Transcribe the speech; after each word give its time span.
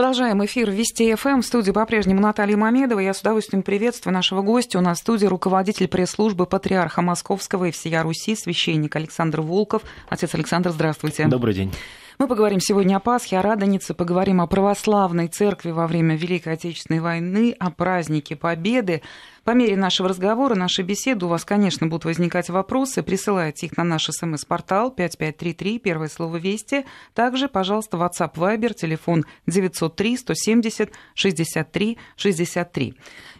Продолжаем 0.00 0.42
эфир 0.42 0.70
Вести 0.70 1.14
ФМ. 1.14 1.42
В 1.42 1.44
студии 1.44 1.72
по-прежнему 1.72 2.22
Наталья 2.22 2.56
Мамедова. 2.56 3.00
Я 3.00 3.12
с 3.12 3.20
удовольствием 3.20 3.62
приветствую 3.62 4.14
нашего 4.14 4.40
гостя. 4.40 4.78
У 4.78 4.80
нас 4.80 4.96
в 4.96 5.00
студии 5.02 5.26
руководитель 5.26 5.88
пресс-службы 5.88 6.46
Патриарха 6.46 7.02
Московского 7.02 7.66
и 7.66 7.70
всея 7.70 8.02
Руси, 8.02 8.34
священник 8.34 8.96
Александр 8.96 9.42
Волков. 9.42 9.82
Отец 10.08 10.34
Александр, 10.34 10.70
здравствуйте. 10.70 11.26
Добрый 11.26 11.52
день. 11.52 11.70
Мы 12.20 12.28
поговорим 12.28 12.60
сегодня 12.60 12.96
о 12.96 13.00
Пасхе, 13.00 13.38
о 13.38 13.42
Радонице, 13.42 13.94
поговорим 13.94 14.42
о 14.42 14.46
православной 14.46 15.28
церкви 15.28 15.70
во 15.70 15.86
время 15.86 16.16
Великой 16.16 16.52
Отечественной 16.52 17.00
войны, 17.00 17.56
о 17.58 17.70
празднике 17.70 18.36
Победы. 18.36 19.00
По 19.42 19.52
мере 19.52 19.74
нашего 19.74 20.10
разговора, 20.10 20.54
нашей 20.54 20.84
беседы, 20.84 21.24
у 21.24 21.30
вас, 21.30 21.46
конечно, 21.46 21.86
будут 21.86 22.04
возникать 22.04 22.50
вопросы. 22.50 23.02
Присылайте 23.02 23.64
их 23.64 23.78
на 23.78 23.84
наш 23.84 24.04
смс-портал 24.10 24.90
5533, 24.90 25.78
первое 25.78 26.08
слово 26.08 26.36
«Вести». 26.36 26.84
Также, 27.14 27.48
пожалуйста, 27.48 27.96
WhatsApp 27.96 28.34
Viber, 28.34 28.74
телефон 28.74 29.24
903 29.46 30.18
170 30.18 30.92
63 31.14 31.98
63. 32.16 32.94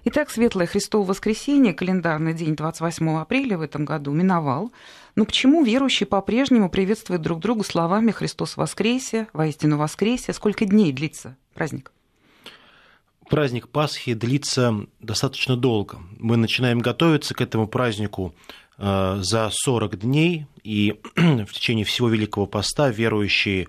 Итак, 0.05 0.31
Светлое 0.31 0.67
Христово 0.67 1.05
воскресенье, 1.05 1.75
календарный 1.75 2.33
день 2.33 2.57
28 2.57 3.19
апреля 3.19 3.59
в 3.59 3.61
этом 3.61 3.85
году, 3.85 4.13
миновал. 4.13 4.73
Но 5.17 5.25
почему 5.25 5.65
верующие 5.65 6.07
по-прежнему 6.07 6.71
приветствуют 6.71 7.23
друг 7.23 7.41
друга 7.41 7.65
словами 7.65 8.11
«Христос 8.11 8.57
воскресе», 8.57 9.29
«Воистину 9.33 9.77
воскресе»? 9.77 10.33
Сколько 10.33 10.65
дней 10.65 10.93
длится 10.93 11.37
праздник? 11.55 11.93
Праздник 13.29 13.69
Пасхи 13.69 14.15
длится 14.15 14.87
достаточно 15.01 15.57
долго. 15.57 15.99
Мы 16.19 16.37
начинаем 16.37 16.81
готовиться 16.81 17.35
к 17.35 17.41
этому 17.41 17.69
празднику 17.69 18.35
э, 18.77 19.19
за 19.23 19.51
40 19.53 20.01
дней, 20.01 20.47
и 20.65 21.01
в 21.17 21.53
течение 21.53 21.85
всего 21.85 22.09
Великого 22.09 22.47
Поста 22.47 22.91
верующие 22.91 23.69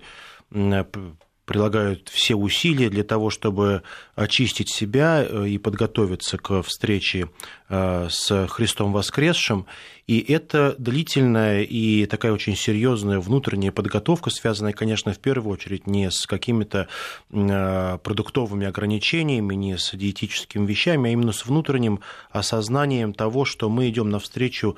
прилагают 1.44 2.08
все 2.08 2.34
усилия 2.34 2.88
для 2.88 3.02
того, 3.02 3.30
чтобы 3.30 3.82
очистить 4.14 4.72
себя 4.72 5.24
э, 5.24 5.48
и 5.48 5.58
подготовиться 5.58 6.38
к 6.38 6.62
встрече 6.62 7.30
э, 7.68 8.08
с 8.10 8.46
Христом 8.48 8.92
воскресшим. 8.92 9.66
И 10.06 10.20
это 10.20 10.74
длительная 10.78 11.62
и 11.62 12.06
такая 12.06 12.32
очень 12.32 12.56
серьезная 12.56 13.18
внутренняя 13.18 13.72
подготовка, 13.72 14.30
связанная, 14.30 14.72
конечно, 14.72 15.12
в 15.12 15.18
первую 15.18 15.54
очередь 15.54 15.86
не 15.86 16.10
с 16.10 16.26
какими-то 16.26 16.88
э, 17.30 17.98
продуктовыми 18.02 18.66
ограничениями, 18.66 19.54
не 19.54 19.78
с 19.78 19.96
диетическими 19.96 20.64
вещами, 20.64 21.10
а 21.10 21.12
именно 21.12 21.32
с 21.32 21.44
внутренним 21.44 22.00
осознанием 22.30 23.14
того, 23.14 23.44
что 23.44 23.68
мы 23.68 23.88
идем 23.88 24.10
навстречу 24.10 24.76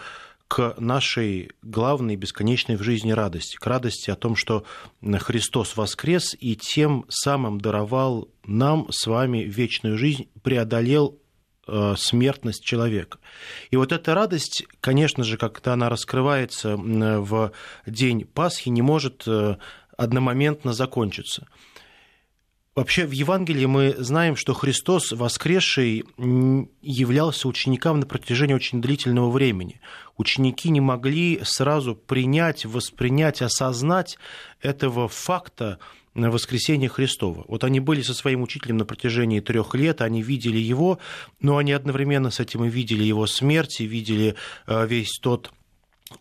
к 0.48 0.75
нашей 0.78 1.50
главной 1.62 2.17
бесконечной 2.17 2.77
в 2.77 2.83
жизни 2.83 3.12
радости, 3.12 3.56
к 3.56 3.67
радости 3.67 4.11
о 4.11 4.17
том, 4.17 4.37
что 4.37 4.64
Христос 5.03 5.77
воскрес 5.77 6.36
и 6.39 6.55
тем 6.55 7.06
самым 7.09 7.61
даровал 7.61 8.28
нам 8.45 8.86
с 8.91 9.06
вами 9.06 9.39
вечную 9.39 9.98
жизнь, 9.98 10.28
преодолел 10.42 11.19
э, 11.67 11.95
смертность 11.97 12.64
человека. 12.64 13.19
И 13.70 13.77
вот 13.77 13.92
эта 13.92 14.14
радость, 14.14 14.64
конечно 14.81 15.25
же, 15.25 15.39
когда 15.39 15.73
она 15.73 15.89
раскрывается 15.89 16.77
в 16.77 17.53
день 17.86 18.25
Пасхи, 18.27 18.69
не 18.69 18.83
может 18.83 19.25
э, 19.27 19.56
одномоментно 19.97 20.73
закончиться. 20.73 21.47
Вообще 22.75 23.06
в 23.06 23.12
Евангелии 23.12 23.67
мы 23.67 23.94
знаем, 23.98 24.34
что 24.34 24.53
Христос, 24.53 25.12
воскресший, 25.12 26.05
являлся 26.83 27.47
ученикам 27.47 28.00
на 28.00 28.06
протяжении 28.06 28.55
очень 28.55 28.83
длительного 28.83 29.30
времени. 29.30 29.80
Ученики 30.17 30.70
не 30.70 30.80
могли 30.80 31.41
сразу 31.45 31.95
принять, 31.95 32.64
воспринять, 32.64 33.42
осознать 33.42 34.19
этого 34.61 35.06
факта 35.06 35.78
воскресения 36.14 36.89
Христова. 36.89 37.45
Вот 37.47 37.62
они 37.62 37.78
были 37.78 38.02
со 38.02 38.12
своим 38.12 38.42
учителем 38.42 38.78
на 38.78 38.84
протяжении 38.84 39.39
трех 39.39 39.77
лет, 39.77 40.00
они 40.00 40.22
видели 40.22 40.58
его, 40.58 40.98
но 41.41 41.58
они 41.58 41.72
одновременно 41.72 42.33
с 42.33 42.41
этим 42.41 42.64
и 42.64 42.69
видели 42.69 43.05
его 43.05 43.28
смерть, 43.28 43.80
и 43.80 43.86
видели 43.86 44.34
э, 44.67 44.86
весь 44.86 45.19
тот 45.20 45.52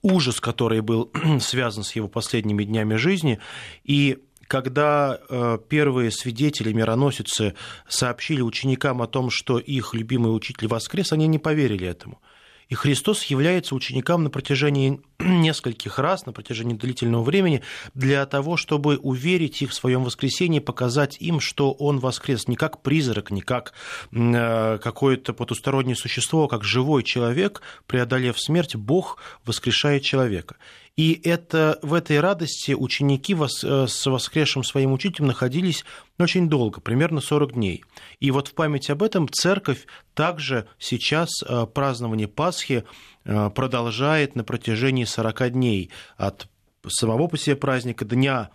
ужас, 0.04 0.40
который 0.40 0.82
был 0.82 1.12
связан 1.40 1.84
с 1.84 1.96
его 1.96 2.08
последними 2.08 2.64
днями 2.64 2.96
жизни. 2.96 3.40
И 3.84 4.20
когда 4.54 5.18
э, 5.18 5.58
первые 5.68 6.12
свидетели, 6.12 6.72
мироносицы, 6.74 7.56
сообщили 7.90 8.42
ученикам 8.42 9.02
о 9.02 9.08
том, 9.08 9.32
что 9.32 9.58
их 9.58 9.96
любимый 9.96 10.28
учитель 10.28 10.68
воскрес, 10.68 11.12
они 11.12 11.26
не 11.26 11.40
поверили 11.40 11.88
этому. 11.88 12.22
И 12.70 12.76
Христос 12.76 13.24
является 13.24 13.74
ученикам 13.74 14.24
на 14.24 14.30
протяжении 14.30 15.02
нескольких 15.20 15.98
раз, 15.98 16.28
на 16.28 16.34
протяжении 16.34 16.76
длительного 16.76 17.24
времени, 17.24 17.64
для 17.96 18.24
того, 18.28 18.56
чтобы 18.56 18.98
уверить 18.98 19.64
их 19.64 19.72
в 19.72 19.74
своем 19.74 20.04
воскресении, 20.04 20.60
показать 20.60 21.18
им, 21.20 21.40
что 21.40 21.72
Он 21.72 21.98
воскрес 21.98 22.48
не 22.48 22.56
как 22.56 22.84
призрак, 22.84 23.32
не 23.32 23.42
как 23.42 23.74
э, 24.12 24.78
какое-то 24.78 25.34
потустороннее 25.34 25.96
существо, 25.96 26.44
а 26.44 26.48
как 26.48 26.64
живой 26.64 27.02
человек, 27.02 27.64
преодолев 27.88 28.40
смерть, 28.40 28.76
Бог 28.76 29.18
воскрешает 29.46 30.04
человека. 30.04 30.58
И 30.96 31.20
это, 31.24 31.80
в 31.82 31.96
этой 31.96 32.20
радости 32.20 32.74
ученики 32.74 33.34
э, 33.36 33.88
с 33.88 34.06
воскресшим 34.06 34.64
своим 34.64 34.94
учителем 34.94 35.28
находились 35.28 35.86
очень 36.20 36.50
долго, 36.50 36.82
примерно 36.82 37.20
40 37.20 37.54
дней. 37.54 37.84
И 38.20 38.30
вот 38.30 38.50
в 38.50 38.54
память 38.54 38.92
об 38.92 39.02
этом 39.02 39.28
церковь 39.28 39.88
также 40.14 40.68
сейчас 40.78 41.30
э, 41.42 41.66
празднование 41.66 42.28
Пасхи 42.28 42.84
э, 43.26 43.50
продолжает 43.50 44.36
на 44.36 44.44
протяжении 44.44 45.06
40 45.06 45.54
дней 45.54 45.90
от 46.16 46.48
самого 46.88 47.28
по 47.28 47.38
себе 47.38 47.56
праздника 47.56 48.06
Дня 48.06 48.50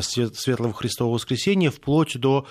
Светлого 0.00 0.72
Христового 0.72 1.16
Воскресения 1.16 1.70
вплоть 1.70 2.18
до 2.18 2.46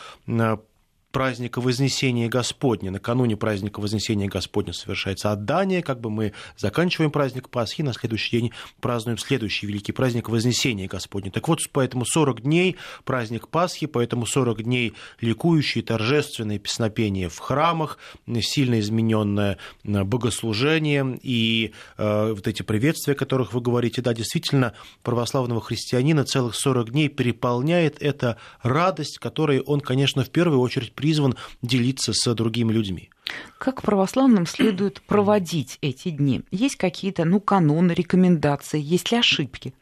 праздника 1.11 1.61
Вознесения 1.61 2.27
Господня. 2.27 2.91
Накануне 2.91 3.37
праздника 3.37 3.79
Вознесения 3.79 4.27
Господня 4.27 4.73
совершается 4.73 5.31
отдание, 5.31 5.81
как 5.81 6.01
бы 6.01 6.09
мы 6.09 6.33
заканчиваем 6.57 7.11
праздник 7.11 7.49
Пасхи, 7.49 7.81
на 7.81 7.93
следующий 7.93 8.39
день 8.39 8.51
празднуем 8.81 9.17
следующий 9.17 9.67
великий 9.67 9.91
праздник 9.91 10.29
Вознесения 10.29 10.87
Господня. 10.87 11.31
Так 11.31 11.47
вот, 11.47 11.59
поэтому 11.71 12.05
40 12.05 12.41
дней 12.41 12.75
праздник 13.05 13.47
Пасхи, 13.47 13.87
поэтому 13.87 14.25
40 14.25 14.63
дней 14.63 14.93
ликующие, 15.21 15.83
торжественные 15.83 16.59
песнопения 16.59 17.29
в 17.29 17.39
храмах, 17.39 17.97
сильно 18.41 18.79
измененное 18.79 19.57
э, 19.83 20.03
богослужение 20.03 21.17
и 21.21 21.73
э, 21.97 22.33
вот 22.33 22.47
эти 22.47 22.63
приветствия, 22.63 23.13
о 23.13 23.15
которых 23.15 23.53
вы 23.53 23.61
говорите, 23.61 24.01
да, 24.01 24.13
действительно, 24.13 24.73
православного 25.03 25.61
христианина 25.61 26.25
целых 26.25 26.55
40 26.55 26.91
дней 26.91 27.09
переполняет 27.09 27.97
эта 28.01 28.37
радость, 28.61 29.19
которой 29.19 29.61
он, 29.61 29.79
конечно, 29.79 30.23
в 30.23 30.29
первую 30.29 30.59
очередь 30.59 30.93
призван 30.97 31.35
делиться 31.61 32.11
с 32.11 32.33
другими 32.33 32.73
людьми. 32.73 33.09
Как 33.57 33.81
православным 33.81 34.45
следует 34.45 35.01
проводить 35.01 35.77
эти 35.81 36.09
дни? 36.09 36.41
Есть 36.51 36.75
какие-то, 36.75 37.23
ну, 37.23 37.39
каноны, 37.39 37.91
рекомендации, 37.91 38.81
есть 38.81 39.11
ли 39.11 39.19
ошибки? 39.19 39.73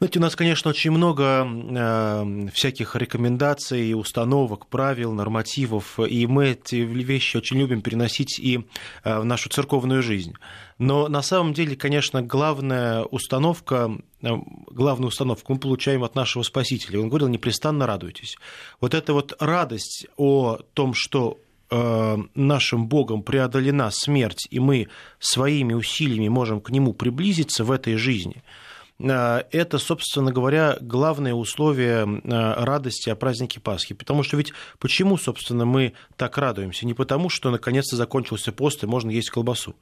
Знаете, 0.00 0.18
у 0.18 0.22
нас, 0.22 0.34
конечно, 0.34 0.70
очень 0.70 0.92
много 0.92 1.46
э, 1.46 2.48
всяких 2.54 2.96
рекомендаций, 2.96 3.92
установок, 3.92 4.66
правил, 4.66 5.12
нормативов, 5.12 6.00
и 6.00 6.26
мы 6.26 6.52
эти 6.52 6.76
вещи 6.76 7.36
очень 7.36 7.58
любим 7.58 7.82
переносить 7.82 8.38
и 8.38 8.64
э, 9.04 9.20
в 9.20 9.26
нашу 9.26 9.50
церковную 9.50 10.02
жизнь. 10.02 10.32
Но 10.78 11.06
на 11.08 11.20
самом 11.20 11.52
деле, 11.52 11.76
конечно, 11.76 12.22
главная 12.22 13.02
установка, 13.02 13.90
э, 14.22 14.28
главную 14.70 15.08
установку 15.08 15.52
мы 15.52 15.58
получаем 15.58 16.02
от 16.02 16.14
нашего 16.14 16.44
Спасителя. 16.44 16.98
Он 16.98 17.10
говорил, 17.10 17.28
непрестанно 17.28 17.86
радуйтесь. 17.86 18.38
Вот 18.80 18.94
эта 18.94 19.12
вот 19.12 19.36
радость 19.38 20.06
о 20.16 20.60
том, 20.72 20.94
что 20.94 21.40
э, 21.68 22.16
нашим 22.34 22.88
Богом 22.88 23.22
преодолена 23.22 23.90
смерть, 23.90 24.48
и 24.50 24.60
мы 24.60 24.88
своими 25.18 25.74
усилиями 25.74 26.28
можем 26.28 26.62
к 26.62 26.70
Нему 26.70 26.94
приблизиться 26.94 27.64
в 27.64 27.70
этой 27.70 27.96
жизни– 27.96 28.42
это, 29.02 29.78
собственно 29.78 30.32
говоря, 30.32 30.76
главное 30.80 31.32
условие 31.32 32.06
э, 32.06 32.64
радости 32.64 33.08
о 33.08 33.16
празднике 33.16 33.58
Пасхи. 33.58 33.94
Потому 33.94 34.22
что 34.22 34.36
ведь 34.36 34.52
почему, 34.78 35.16
собственно, 35.16 35.64
мы 35.64 35.94
так 36.16 36.36
радуемся? 36.36 36.86
Не 36.86 36.94
потому, 36.94 37.30
что 37.30 37.50
наконец-то 37.50 37.96
закончился 37.96 38.52
пост 38.52 38.82
и 38.84 38.86
можно 38.86 39.10
есть 39.10 39.30
колбасу 39.30 39.74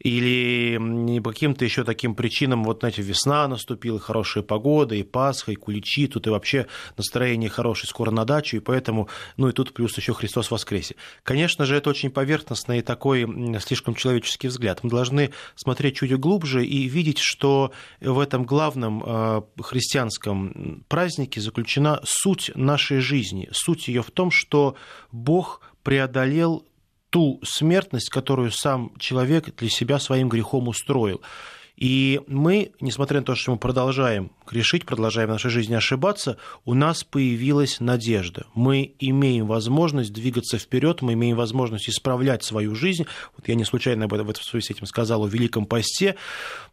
или 0.00 1.18
по 1.20 1.30
каким-то 1.30 1.64
еще 1.64 1.84
таким 1.84 2.14
причинам, 2.14 2.64
вот, 2.64 2.80
знаете, 2.80 3.02
весна 3.02 3.48
наступила, 3.48 3.98
хорошая 3.98 4.44
погода, 4.44 4.94
и 4.94 5.02
Пасха, 5.02 5.52
и 5.52 5.56
куличи, 5.56 6.06
тут 6.06 6.26
и 6.26 6.30
вообще 6.30 6.66
настроение 6.96 7.50
хорошее 7.50 7.88
скоро 7.88 8.10
на 8.10 8.24
дачу, 8.24 8.56
и 8.56 8.60
поэтому, 8.60 9.08
ну 9.36 9.48
и 9.48 9.52
тут 9.52 9.72
плюс 9.74 9.96
еще 9.96 10.14
Христос 10.14 10.50
воскресе. 10.50 10.94
Конечно 11.22 11.64
же, 11.64 11.76
это 11.76 11.90
очень 11.90 12.10
поверхностный 12.10 12.78
и 12.78 12.82
такой 12.82 13.26
слишком 13.60 13.94
человеческий 13.94 14.48
взгляд. 14.48 14.84
Мы 14.84 14.90
должны 14.90 15.32
смотреть 15.56 15.96
чуть 15.96 16.14
глубже 16.18 16.64
и 16.64 16.88
видеть, 16.88 17.18
что 17.18 17.72
в 18.00 18.18
этом 18.20 18.44
главном 18.44 19.02
э, 19.04 19.42
христианском 19.60 20.84
празднике 20.88 21.40
заключена 21.40 22.00
суть 22.04 22.50
нашей 22.54 23.00
жизни. 23.00 23.48
Суть 23.52 23.88
ее 23.88 24.02
в 24.02 24.10
том, 24.10 24.30
что 24.30 24.76
Бог 25.12 25.60
преодолел 25.82 26.64
ту 27.10 27.40
смертность, 27.42 28.10
которую 28.10 28.50
сам 28.50 28.92
человек 28.98 29.54
для 29.56 29.68
себя 29.68 29.98
своим 29.98 30.28
грехом 30.28 30.68
устроил. 30.68 31.20
И 31.78 32.20
мы, 32.26 32.72
несмотря 32.80 33.20
на 33.20 33.24
то, 33.24 33.36
что 33.36 33.52
мы 33.52 33.56
продолжаем 33.56 34.32
грешить, 34.50 34.84
продолжаем 34.84 35.28
в 35.28 35.32
нашей 35.32 35.50
жизни 35.50 35.74
ошибаться, 35.74 36.36
у 36.64 36.74
нас 36.74 37.04
появилась 37.04 37.78
надежда. 37.78 38.46
Мы 38.52 38.94
имеем 38.98 39.46
возможность 39.46 40.12
двигаться 40.12 40.58
вперед, 40.58 41.02
мы 41.02 41.12
имеем 41.12 41.36
возможность 41.36 41.88
исправлять 41.88 42.42
свою 42.42 42.74
жизнь. 42.74 43.06
Вот 43.36 43.46
я 43.46 43.54
не 43.54 43.64
случайно 43.64 44.06
об 44.06 44.14
этом 44.14 44.26
в 44.26 44.44
связи 44.44 44.66
с 44.66 44.70
этим 44.70 44.86
сказал 44.86 45.22
о 45.22 45.28
Великом 45.28 45.66
посте. 45.66 46.16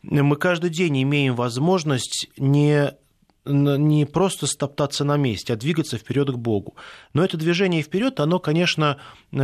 Мы 0.01 0.35
каждый 0.37 0.71
день 0.71 1.03
имеем 1.03 1.35
возможность 1.35 2.27
не 2.35 2.95
не 3.45 4.05
просто 4.05 4.47
стоптаться 4.47 5.03
на 5.03 5.17
месте, 5.17 5.53
а 5.53 5.55
двигаться 5.55 5.97
вперед 5.97 6.29
к 6.29 6.35
Богу. 6.35 6.75
Но 7.13 7.23
это 7.23 7.37
движение 7.37 7.81
вперед, 7.81 8.19
оно, 8.19 8.39
конечно, 8.39 8.97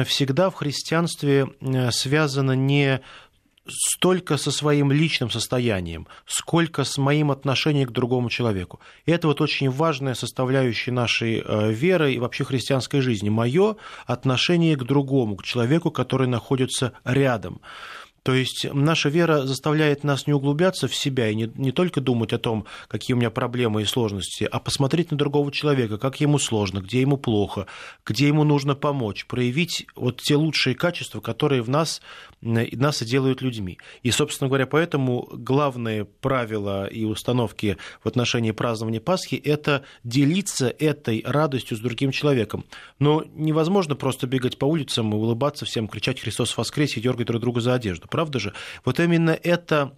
всегда 0.05 0.49
в 0.49 0.55
христианстве 0.55 1.47
э, 1.61 1.91
связано 1.91 2.53
не 2.53 3.01
столько 3.67 4.37
со 4.37 4.51
своим 4.51 4.91
личным 4.91 5.29
состоянием, 5.29 6.07
сколько 6.25 6.83
с 6.83 6.97
моим 6.97 7.31
отношением 7.31 7.87
к 7.87 7.91
другому 7.91 8.29
человеку. 8.29 8.79
И 9.05 9.11
это 9.11 9.27
вот 9.27 9.39
очень 9.41 9.69
важная 9.69 10.15
составляющая 10.15 10.91
нашей 10.91 11.43
э, 11.45 11.71
веры 11.71 12.13
и 12.13 12.19
вообще 12.19 12.43
христианской 12.43 13.01
жизни. 13.01 13.29
Мое 13.29 13.75
отношение 14.05 14.75
к 14.75 14.83
другому, 14.83 15.35
к 15.35 15.43
человеку, 15.43 15.91
который 15.91 16.27
находится 16.27 16.93
рядом. 17.03 17.61
То 18.23 18.35
есть 18.35 18.67
наша 18.71 19.09
вера 19.09 19.47
заставляет 19.47 20.03
нас 20.03 20.27
не 20.27 20.33
углубляться 20.33 20.87
в 20.87 20.95
себя 20.95 21.29
и 21.29 21.35
не, 21.35 21.51
не 21.55 21.71
только 21.71 22.01
думать 22.01 22.33
о 22.33 22.37
том, 22.37 22.65
какие 22.87 23.15
у 23.15 23.17
меня 23.17 23.31
проблемы 23.31 23.81
и 23.81 23.85
сложности, 23.85 24.47
а 24.49 24.59
посмотреть 24.59 25.09
на 25.09 25.17
другого 25.17 25.51
человека, 25.51 25.97
как 25.97 26.21
ему 26.21 26.37
сложно, 26.37 26.79
где 26.79 27.01
ему 27.01 27.17
плохо, 27.17 27.65
где 28.05 28.27
ему 28.27 28.43
нужно 28.43 28.75
помочь, 28.75 29.25
проявить 29.25 29.87
вот 29.95 30.21
те 30.21 30.35
лучшие 30.35 30.75
качества, 30.75 31.19
которые 31.19 31.63
в 31.63 31.69
нас, 31.69 32.01
нас 32.41 33.01
и 33.01 33.05
делают 33.05 33.41
людьми. 33.41 33.79
И, 34.03 34.11
собственно 34.11 34.49
говоря, 34.49 34.67
поэтому 34.67 35.27
главные 35.33 36.05
правила 36.05 36.85
и 36.85 37.05
установки 37.05 37.77
в 38.03 38.07
отношении 38.07 38.51
празднования 38.51 39.01
Пасхи– 39.01 39.35
это 39.43 39.83
делиться 40.03 40.69
этой 40.77 41.23
радостью 41.25 41.75
с 41.75 41.79
другим 41.79 42.11
человеком. 42.11 42.65
Но 42.99 43.23
невозможно 43.33 43.95
просто 43.95 44.27
бегать 44.27 44.59
по 44.59 44.65
улицам 44.65 45.11
и 45.11 45.15
улыбаться 45.15 45.65
всем, 45.65 45.87
кричать 45.87 46.19
«Христос 46.19 46.55
воскресе!» 46.55 46.99
и 46.99 47.03
дергать 47.03 47.25
друг 47.25 47.41
друга 47.41 47.61
за 47.61 47.73
одежду 47.73 48.10
правда 48.11 48.39
же? 48.39 48.53
Вот 48.85 48.99
именно 48.99 49.31
это 49.31 49.93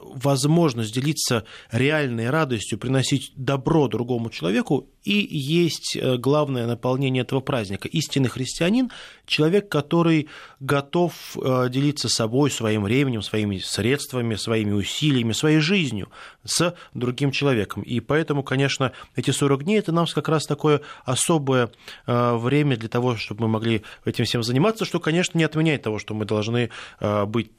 возможность 0.00 0.94
делиться 0.94 1.44
реальной 1.70 2.30
радостью, 2.30 2.78
приносить 2.78 3.32
добро 3.36 3.88
другому 3.88 4.30
человеку, 4.30 4.88
и 5.04 5.26
есть 5.30 5.96
э, 5.96 6.16
главное 6.16 6.66
наполнение 6.66 7.22
этого 7.22 7.40
праздника. 7.40 7.88
Истинный 7.88 8.28
христианин– 8.28 8.90
человек, 9.26 9.68
который 9.68 10.28
готов 10.60 11.36
э, 11.36 11.68
делиться 11.70 12.08
собой, 12.08 12.50
своим 12.50 12.82
временем, 12.82 13.22
своими 13.22 13.58
средствами, 13.58 14.34
своими 14.34 14.72
усилиями, 14.72 15.32
своей 15.32 15.60
жизнью 15.60 16.10
с 16.44 16.74
другим 16.94 17.30
человеком. 17.30 17.82
И 17.82 18.00
поэтому, 18.00 18.42
конечно, 18.42 18.92
эти 19.16 19.30
40 19.30 19.64
дней– 19.64 19.78
это 19.80 19.92
нам 19.92 20.06
как 20.06 20.28
раз 20.28 20.46
такое 20.46 20.80
особое 21.04 21.70
э, 22.06 22.36
время 22.36 22.76
для 22.76 22.88
того, 22.88 23.16
чтобы 23.16 23.42
мы 23.42 23.48
могли 23.48 23.82
этим 24.04 24.24
всем 24.24 24.42
заниматься, 24.42 24.84
что, 24.84 25.00
конечно, 25.00 25.38
не 25.38 25.44
отменяет 25.44 25.82
того, 25.82 25.98
что 25.98 26.14
мы 26.14 26.24
должны 26.24 26.70
быть 27.00 27.50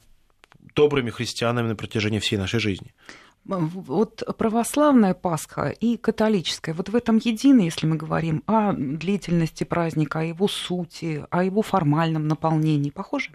добрыми 0.74 1.10
христианами 1.10 1.68
на 1.68 1.76
протяжении 1.76 2.18
всей 2.18 2.36
нашей 2.36 2.60
жизни. 2.60 2.92
Вот 3.44 4.22
православная 4.36 5.14
Пасха 5.14 5.70
и 5.70 5.96
католическая, 5.96 6.74
вот 6.74 6.90
в 6.90 6.96
этом 6.96 7.16
едины, 7.16 7.62
если 7.62 7.86
мы 7.86 7.96
говорим 7.96 8.42
о 8.46 8.72
длительности 8.72 9.64
праздника, 9.64 10.20
о 10.20 10.24
его 10.24 10.46
сути, 10.46 11.24
о 11.30 11.42
его 11.42 11.62
формальном 11.62 12.28
наполнении, 12.28 12.90
похоже? 12.90 13.30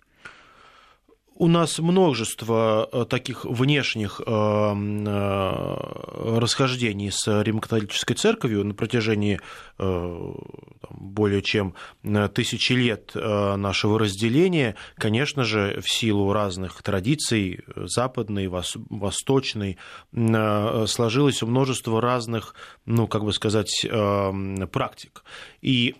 У 1.38 1.48
нас 1.48 1.80
множество 1.80 2.88
э, 2.92 3.06
таких 3.10 3.44
внешних 3.44 4.22
э, 4.26 4.26
э, 4.26 6.40
расхождений 6.40 7.12
с 7.12 7.28
Римо-католической 7.28 8.14
церковью 8.14 8.64
на 8.64 8.74
протяжении 8.74 9.40
более 10.90 11.42
чем 11.42 11.76
тысячи 12.34 12.74
лет 12.74 13.12
нашего 13.14 14.00
разделения, 14.00 14.76
конечно 14.96 15.44
же, 15.44 15.82
в 15.82 15.92
силу 15.92 16.32
разных 16.32 16.82
традиций, 16.82 17.60
западной, 17.76 18.48
восточной, 18.48 19.78
сложилось 20.14 21.42
множество 21.42 22.02
разных, 22.02 22.56
ну, 22.86 23.08
как 23.08 23.26
бы 23.26 23.34
сказать, 23.34 23.86
практик. 24.72 25.24
И 25.62 25.96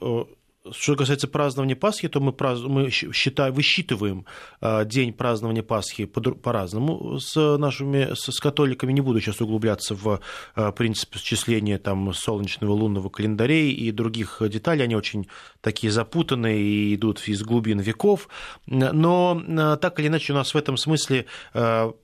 что 0.72 0.96
касается 0.96 1.28
празднования 1.28 1.76
Пасхи, 1.76 2.08
то 2.08 2.20
мы, 2.20 2.34
празд... 2.34 2.64
мы 2.64 2.90
считаем, 2.90 3.54
высчитываем 3.54 4.26
а, 4.62 4.84
день 4.86 5.14
празднования 5.14 5.64
Пасхи 5.64 6.06
по-разному 6.06 7.20
с 7.20 7.58
нашими 7.58 8.14
с 8.14 8.40
католиками. 8.40 8.94
Не 8.94 9.02
буду 9.02 9.20
сейчас 9.22 9.42
углубляться 9.42 9.96
в 9.96 10.22
а, 10.56 10.72
принцип 10.72 11.16
счисления 11.18 11.78
там, 11.78 12.14
солнечного 12.14 12.74
лунного 12.74 13.10
календарей 13.10 13.72
и 13.72 13.92
других 13.92 14.42
деталей. 14.42 14.84
Они 14.84 14.96
очень 14.96 15.28
такие 15.62 15.92
запутанные 15.92 16.62
и 16.62 16.96
идут 16.96 17.28
из 17.28 17.44
глубин 17.44 17.80
веков. 17.80 18.30
Но 18.66 19.42
а, 19.48 19.78
так 19.78 20.00
или 20.00 20.08
иначе 20.08 20.34
у 20.34 20.36
нас 20.36 20.54
в 20.54 20.58
этом 20.58 20.78
смысле 20.78 21.26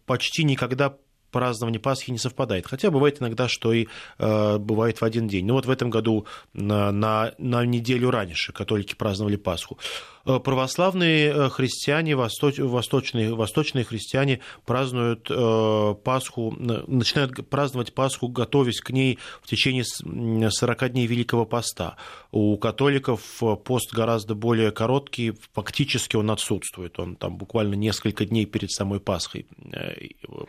почти 0.06 0.44
никогда 0.44 0.98
празднование 1.32 1.80
Пасхи 1.80 2.12
не 2.12 2.18
совпадает. 2.18 2.68
Хотя 2.68 2.92
бывает 2.92 3.22
иногда, 3.22 3.48
что 3.48 3.74
и 3.74 3.88
э, 4.20 4.58
бывает 4.58 5.02
в 5.02 5.06
один 5.06 5.28
день. 5.28 5.46
Ну 5.46 5.54
вот 5.54 5.66
в 5.66 5.70
этом 5.72 5.90
году 5.90 6.26
на, 6.54 6.92
на, 6.92 7.34
на 7.38 7.66
неделю 7.66 8.12
раньше 8.12 8.54
католики 8.54 8.96
праздновали 8.96 9.36
Пасху. 9.36 9.78
Э, 10.26 10.40
православные 10.40 11.32
э, 11.32 11.50
христиане, 11.50 12.16
восточные, 12.16 13.34
восточные 13.34 13.84
христиане 13.84 14.40
празднуют 14.66 15.28
э, 15.30 15.96
Пасху, 16.04 16.56
начинают 16.58 17.50
праздновать 17.50 17.94
Пасху, 17.94 18.28
готовясь 18.28 18.82
к 18.82 18.92
ней 18.92 19.20
в 19.42 19.48
течение 19.48 19.84
40 19.84 20.90
дней 20.92 21.08
Великого 21.08 21.46
Поста. 21.46 21.98
У 22.32 22.58
католиков 22.58 23.22
пост 23.64 23.94
гораздо 23.94 24.36
более 24.36 24.72
короткий, 24.72 25.34
фактически 25.54 26.16
он 26.16 26.30
отсутствует, 26.32 27.00
он 27.00 27.16
там 27.16 27.38
буквально 27.38 27.76
несколько 27.76 28.26
дней 28.26 28.46
перед 28.46 28.72
самой 28.72 29.00
Пасхой 29.00 29.48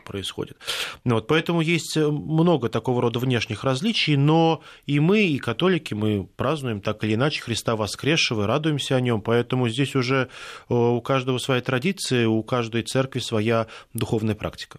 происходит. 0.04 0.58
Ну 1.04 1.16
вот, 1.16 1.26
поэтому 1.26 1.60
есть 1.60 1.96
много 1.96 2.68
такого 2.68 3.00
рода 3.00 3.18
внешних 3.18 3.64
различий, 3.64 4.16
но 4.16 4.62
и 4.86 5.00
мы, 5.00 5.22
и 5.22 5.38
католики, 5.38 5.94
мы 5.94 6.26
празднуем 6.36 6.80
так 6.80 7.04
или 7.04 7.14
иначе 7.14 7.42
Христа 7.42 7.76
воскресшего, 7.76 8.46
радуемся 8.46 8.96
о 8.96 9.00
нем, 9.00 9.20
поэтому 9.20 9.52
Поэтому 9.52 9.68
здесь 9.68 9.94
уже 9.94 10.28
э, 10.70 10.74
у 10.74 11.00
каждого 11.02 11.38
своя 11.38 11.60
традиция, 11.60 12.26
у 12.26 12.42
каждой 12.42 12.82
церкви 12.84 13.18
своя 13.18 13.66
духовная 13.92 14.34
практика. 14.34 14.78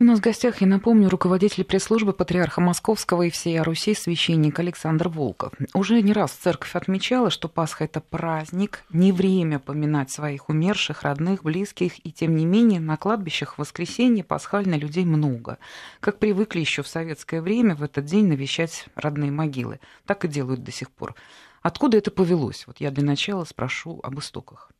У 0.00 0.04
нас 0.04 0.20
в 0.20 0.22
гостях, 0.22 0.60
я 0.60 0.68
напомню, 0.68 1.08
руководитель 1.08 1.64
пресс-службы 1.64 2.12
Патриарха 2.12 2.60
Московского 2.60 3.22
и 3.22 3.30
всей 3.30 3.60
Руси 3.60 3.94
священник 3.94 4.56
Александр 4.60 5.08
Волков. 5.08 5.52
Уже 5.74 6.00
не 6.02 6.12
раз 6.12 6.30
церковь 6.30 6.76
отмечала, 6.76 7.30
что 7.30 7.48
Пасха– 7.48 7.82
это 7.86 8.00
праздник, 8.00 8.84
не 8.90 9.10
время 9.10 9.58
поминать 9.58 10.12
своих 10.12 10.48
умерших, 10.50 11.02
родных, 11.02 11.42
близких, 11.42 12.06
и 12.06 12.12
тем 12.12 12.36
не 12.36 12.46
менее 12.46 12.78
на 12.78 12.96
кладбищах 12.96 13.54
в 13.54 13.58
воскресенье 13.58 14.22
пасхально 14.22 14.76
людей 14.76 15.04
много. 15.04 15.58
Как 15.98 16.20
привыкли 16.20 16.60
еще 16.60 16.84
в 16.84 16.88
советское 16.88 17.42
время 17.42 17.74
в 17.74 17.82
этот 17.82 18.04
день 18.04 18.28
навещать 18.28 18.86
родные 18.94 19.32
могилы. 19.32 19.80
Так 20.06 20.24
и 20.24 20.28
делают 20.28 20.62
до 20.62 20.70
сих 20.70 20.92
пор. 20.92 21.16
Откуда 21.60 21.98
это 21.98 22.12
повелось? 22.12 22.68
Вот 22.68 22.76
я 22.78 22.92
для 22.92 23.02
начала 23.02 23.42
спрошу 23.42 23.98
об 24.04 24.20
истоках. 24.20 24.70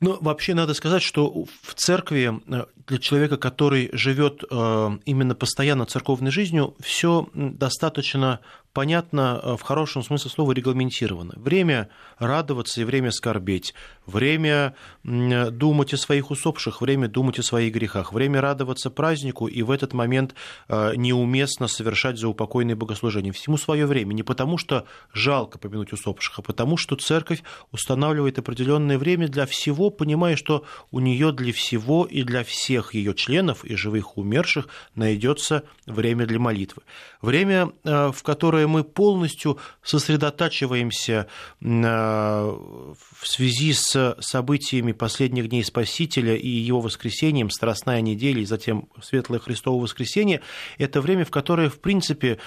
Ну, 0.00 0.16
вообще 0.20 0.54
надо 0.54 0.74
сказать, 0.74 1.02
что 1.02 1.46
в 1.62 1.74
церкви 1.74 2.40
э, 2.46 2.66
для 2.86 2.98
человека, 2.98 3.36
который 3.36 3.90
живет 3.92 4.44
э, 4.48 4.98
именно 5.04 5.34
постоянно 5.34 5.86
церковной 5.86 6.30
жизнью, 6.30 6.76
все 6.80 7.28
достаточно 7.34 8.40
понятно, 8.72 9.40
э, 9.42 9.56
в 9.56 9.62
хорошем 9.62 10.02
смысле 10.02 10.30
слова 10.30 10.52
регламентировано. 10.52 11.34
Время 11.36 11.88
радоваться 12.18 12.80
и 12.80 12.84
время 12.84 13.10
скорбеть, 13.10 13.74
время 14.06 14.74
думать 15.04 15.94
о 15.94 15.96
своих 15.96 16.30
усопших, 16.30 16.80
время 16.80 17.08
думать 17.08 17.38
о 17.38 17.42
своих 17.42 17.72
грехах, 17.72 18.12
время 18.12 18.40
радоваться 18.40 18.90
празднику 18.90 19.46
и 19.46 19.62
в 19.62 19.70
этот 19.70 19.92
момент 19.92 20.34
э, 20.68 20.92
неуместно 20.96 21.68
совершать 21.68 22.18
заупокойные 22.18 22.76
богослужения. 22.76 23.32
Всему 23.32 23.56
свое 23.56 23.86
время, 23.86 24.12
не 24.14 24.22
потому 24.22 24.58
что 24.58 24.84
жалко 25.12 25.58
помянуть 25.58 25.92
усопших, 25.92 26.38
а 26.38 26.42
потому 26.42 26.76
что 26.76 26.96
церковь 26.96 27.42
устанавливает 27.72 28.38
определенное 28.38 28.98
время 28.98 29.28
для 29.28 29.46
всего, 29.46 29.90
понимая, 29.90 30.36
что 30.36 30.64
у 30.90 31.00
нее 31.00 31.32
для 31.32 31.52
всего 31.52 32.04
и 32.04 32.22
для 32.22 32.44
всех 32.44 32.94
ее 32.94 33.14
членов 33.14 33.64
и 33.64 33.74
живых 33.74 34.16
и 34.16 34.20
умерших 34.20 34.68
найдется 34.94 35.64
время 35.86 36.26
для 36.26 36.38
молитвы. 36.38 36.82
Время, 37.22 37.70
э, 37.84 38.12
в 38.12 38.22
которое 38.22 38.57
мы 38.66 38.84
полностью 38.84 39.58
сосредотачиваемся 39.82 41.26
э, 41.60 41.66
в 41.66 43.26
связи 43.26 43.72
с 43.72 44.16
событиями 44.20 44.92
последних 44.92 45.48
дней 45.48 45.64
Спасителя 45.64 46.34
и 46.36 46.48
его 46.48 46.80
воскресением, 46.80 47.50
Страстная 47.50 48.00
неделя 48.00 48.40
и 48.40 48.46
затем 48.46 48.88
Светлое 49.02 49.38
Христово 49.38 49.82
воскресенье, 49.82 50.40
это 50.78 51.00
время, 51.00 51.24
в 51.24 51.30
которое, 51.30 51.68
в 51.68 51.80
принципе, 51.80 52.38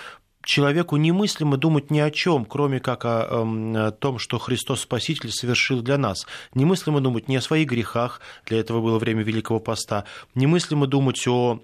человеку 0.43 0.97
немыслимо 0.97 1.57
думать 1.57 1.91
ни 1.91 1.99
о 1.99 2.11
чем, 2.11 2.45
кроме 2.45 2.79
как 2.79 3.05
о, 3.05 3.27
эм, 3.29 3.75
о 3.75 3.91
том, 3.91 4.19
что 4.19 4.39
Христос 4.39 4.81
Спаситель 4.81 5.31
совершил 5.31 5.81
для 5.81 5.97
нас. 5.97 6.27
Немыслимо 6.53 7.01
думать 7.01 7.27
ни 7.27 7.35
о 7.35 7.41
своих 7.41 7.67
грехах, 7.67 8.21
для 8.45 8.59
этого 8.59 8.81
было 8.81 8.99
время 8.99 9.23
Великого 9.23 9.59
Поста, 9.59 10.05
немыслимо 10.35 10.87
думать 10.87 11.25
о 11.27 11.61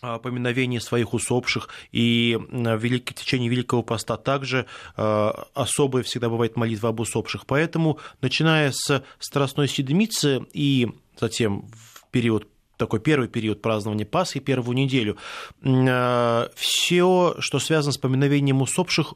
поминовении 0.00 0.78
своих 0.78 1.14
усопших, 1.14 1.68
и 1.92 2.38
в 2.38 3.14
течение 3.14 3.48
Великого 3.48 3.82
Поста 3.82 4.16
также 4.16 4.66
э, 4.96 5.32
особая 5.54 6.02
всегда 6.02 6.28
бывает 6.28 6.56
молитва 6.56 6.90
об 6.90 7.00
усопших. 7.00 7.46
Поэтому, 7.46 7.98
начиная 8.20 8.72
с 8.72 9.02
Страстной 9.18 9.68
Седмицы 9.68 10.46
и 10.52 10.88
затем 11.18 11.68
в 11.72 12.10
период 12.10 12.48
такой 12.76 13.00
первый 13.00 13.28
период 13.28 13.62
празднования 13.62 14.04
Пасхи, 14.04 14.38
первую 14.40 14.76
неделю, 14.76 15.16
э, 15.62 16.48
все, 16.54 17.36
что 17.38 17.58
связано 17.58 17.92
с 17.92 17.98
поминовением 17.98 18.62
усопших, 18.62 19.14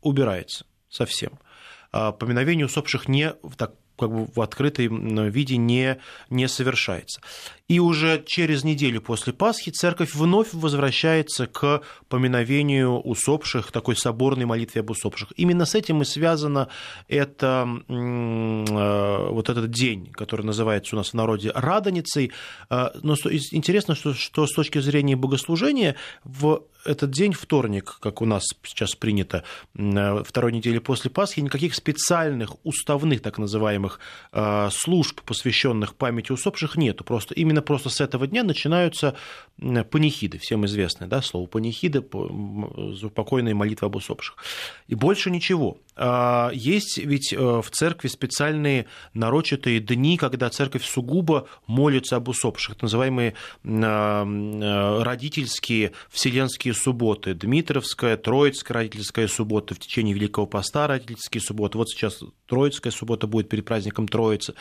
убирается 0.00 0.64
совсем. 0.88 1.38
А 1.92 2.12
поминовение 2.12 2.66
усопших 2.66 3.08
не 3.08 3.34
так 3.56 3.74
как 3.98 4.10
бы 4.10 4.28
в 4.34 4.40
открытом 4.40 5.28
виде 5.28 5.56
не, 5.56 5.98
не 6.30 6.48
совершается. 6.48 7.20
И 7.68 7.80
уже 7.80 8.22
через 8.24 8.64
неделю 8.64 9.02
после 9.02 9.34
Пасхи 9.34 9.70
церковь 9.70 10.14
вновь 10.14 10.54
возвращается 10.54 11.46
к 11.46 11.82
поминовению 12.08 12.98
усопших, 12.98 13.70
такой 13.72 13.94
соборной 13.94 14.46
молитве 14.46 14.80
об 14.80 14.90
усопших. 14.90 15.32
Именно 15.36 15.66
с 15.66 15.74
этим 15.74 16.00
и 16.00 16.06
связано 16.06 16.68
это, 17.08 17.68
э, 17.88 19.28
вот 19.30 19.50
этот 19.50 19.70
день, 19.70 20.10
который 20.12 20.46
называется 20.46 20.96
у 20.96 20.98
нас 20.98 21.10
в 21.10 21.14
народе 21.14 21.52
Радоницей. 21.54 22.32
Э, 22.70 22.88
но 23.02 23.14
интересно, 23.50 23.94
что, 23.94 24.14
что 24.14 24.46
с 24.46 24.52
точки 24.52 24.80
зрения 24.80 25.16
богослужения 25.16 25.96
в 26.24 26.62
этот 26.88 27.10
день, 27.10 27.32
вторник, 27.32 27.98
как 28.00 28.22
у 28.22 28.24
нас 28.24 28.44
сейчас 28.62 28.94
принято, 28.94 29.44
э, 29.74 30.22
второй 30.24 30.52
недели 30.52 30.78
после 30.78 31.10
Пасхи, 31.10 31.40
никаких 31.40 31.74
специальных 31.74 32.56
уставных 32.64 33.22
так 33.22 33.38
называемых 33.38 34.00
служб, 34.70 35.20
посвященных 35.22 35.94
памяти 35.94 36.32
усопших, 36.32 36.76
нету. 36.76 37.04
Просто 37.04 37.34
именно 37.34 37.62
просто 37.62 37.88
с 37.90 38.00
этого 38.00 38.26
дня 38.26 38.42
начинаются 38.44 39.14
панихиды, 39.90 40.38
всем 40.38 40.64
известное 40.66 41.08
да, 41.08 41.22
слово 41.22 41.46
панихиды, 41.46 42.00
упокойные 42.00 43.54
молитвы 43.54 43.86
об 43.86 43.96
усопших. 43.96 44.36
И 44.86 44.94
больше 44.94 45.30
ничего. 45.30 45.78
А, 45.96 46.50
есть 46.54 46.98
ведь 46.98 47.32
э, 47.32 47.36
в 47.36 47.68
церкви 47.70 48.06
специальные 48.08 48.86
нарочатые 49.14 49.80
дни, 49.80 50.16
когда 50.16 50.48
церковь 50.48 50.84
сугубо 50.84 51.48
молится 51.66 52.16
об 52.16 52.28
усопших, 52.28 52.74
так 52.74 52.82
называемые 52.82 53.34
родительские 55.04 55.92
вселенские 56.10 56.74
субботы. 56.78 57.34
Дмитровская, 57.34 58.16
Троицкая 58.16 58.78
родительская 58.78 59.28
суббота 59.28 59.74
в 59.74 59.78
течение 59.78 60.14
Великого 60.14 60.46
Поста 60.46 60.86
родительские 60.86 61.42
субботы. 61.42 61.76
Вот 61.76 61.90
сейчас 61.90 62.22
Троицкая 62.48 62.92
суббота 62.92 63.26
будет 63.26 63.48
перед 63.48 63.64
праздником 63.64 64.08
Троицы. 64.08 64.54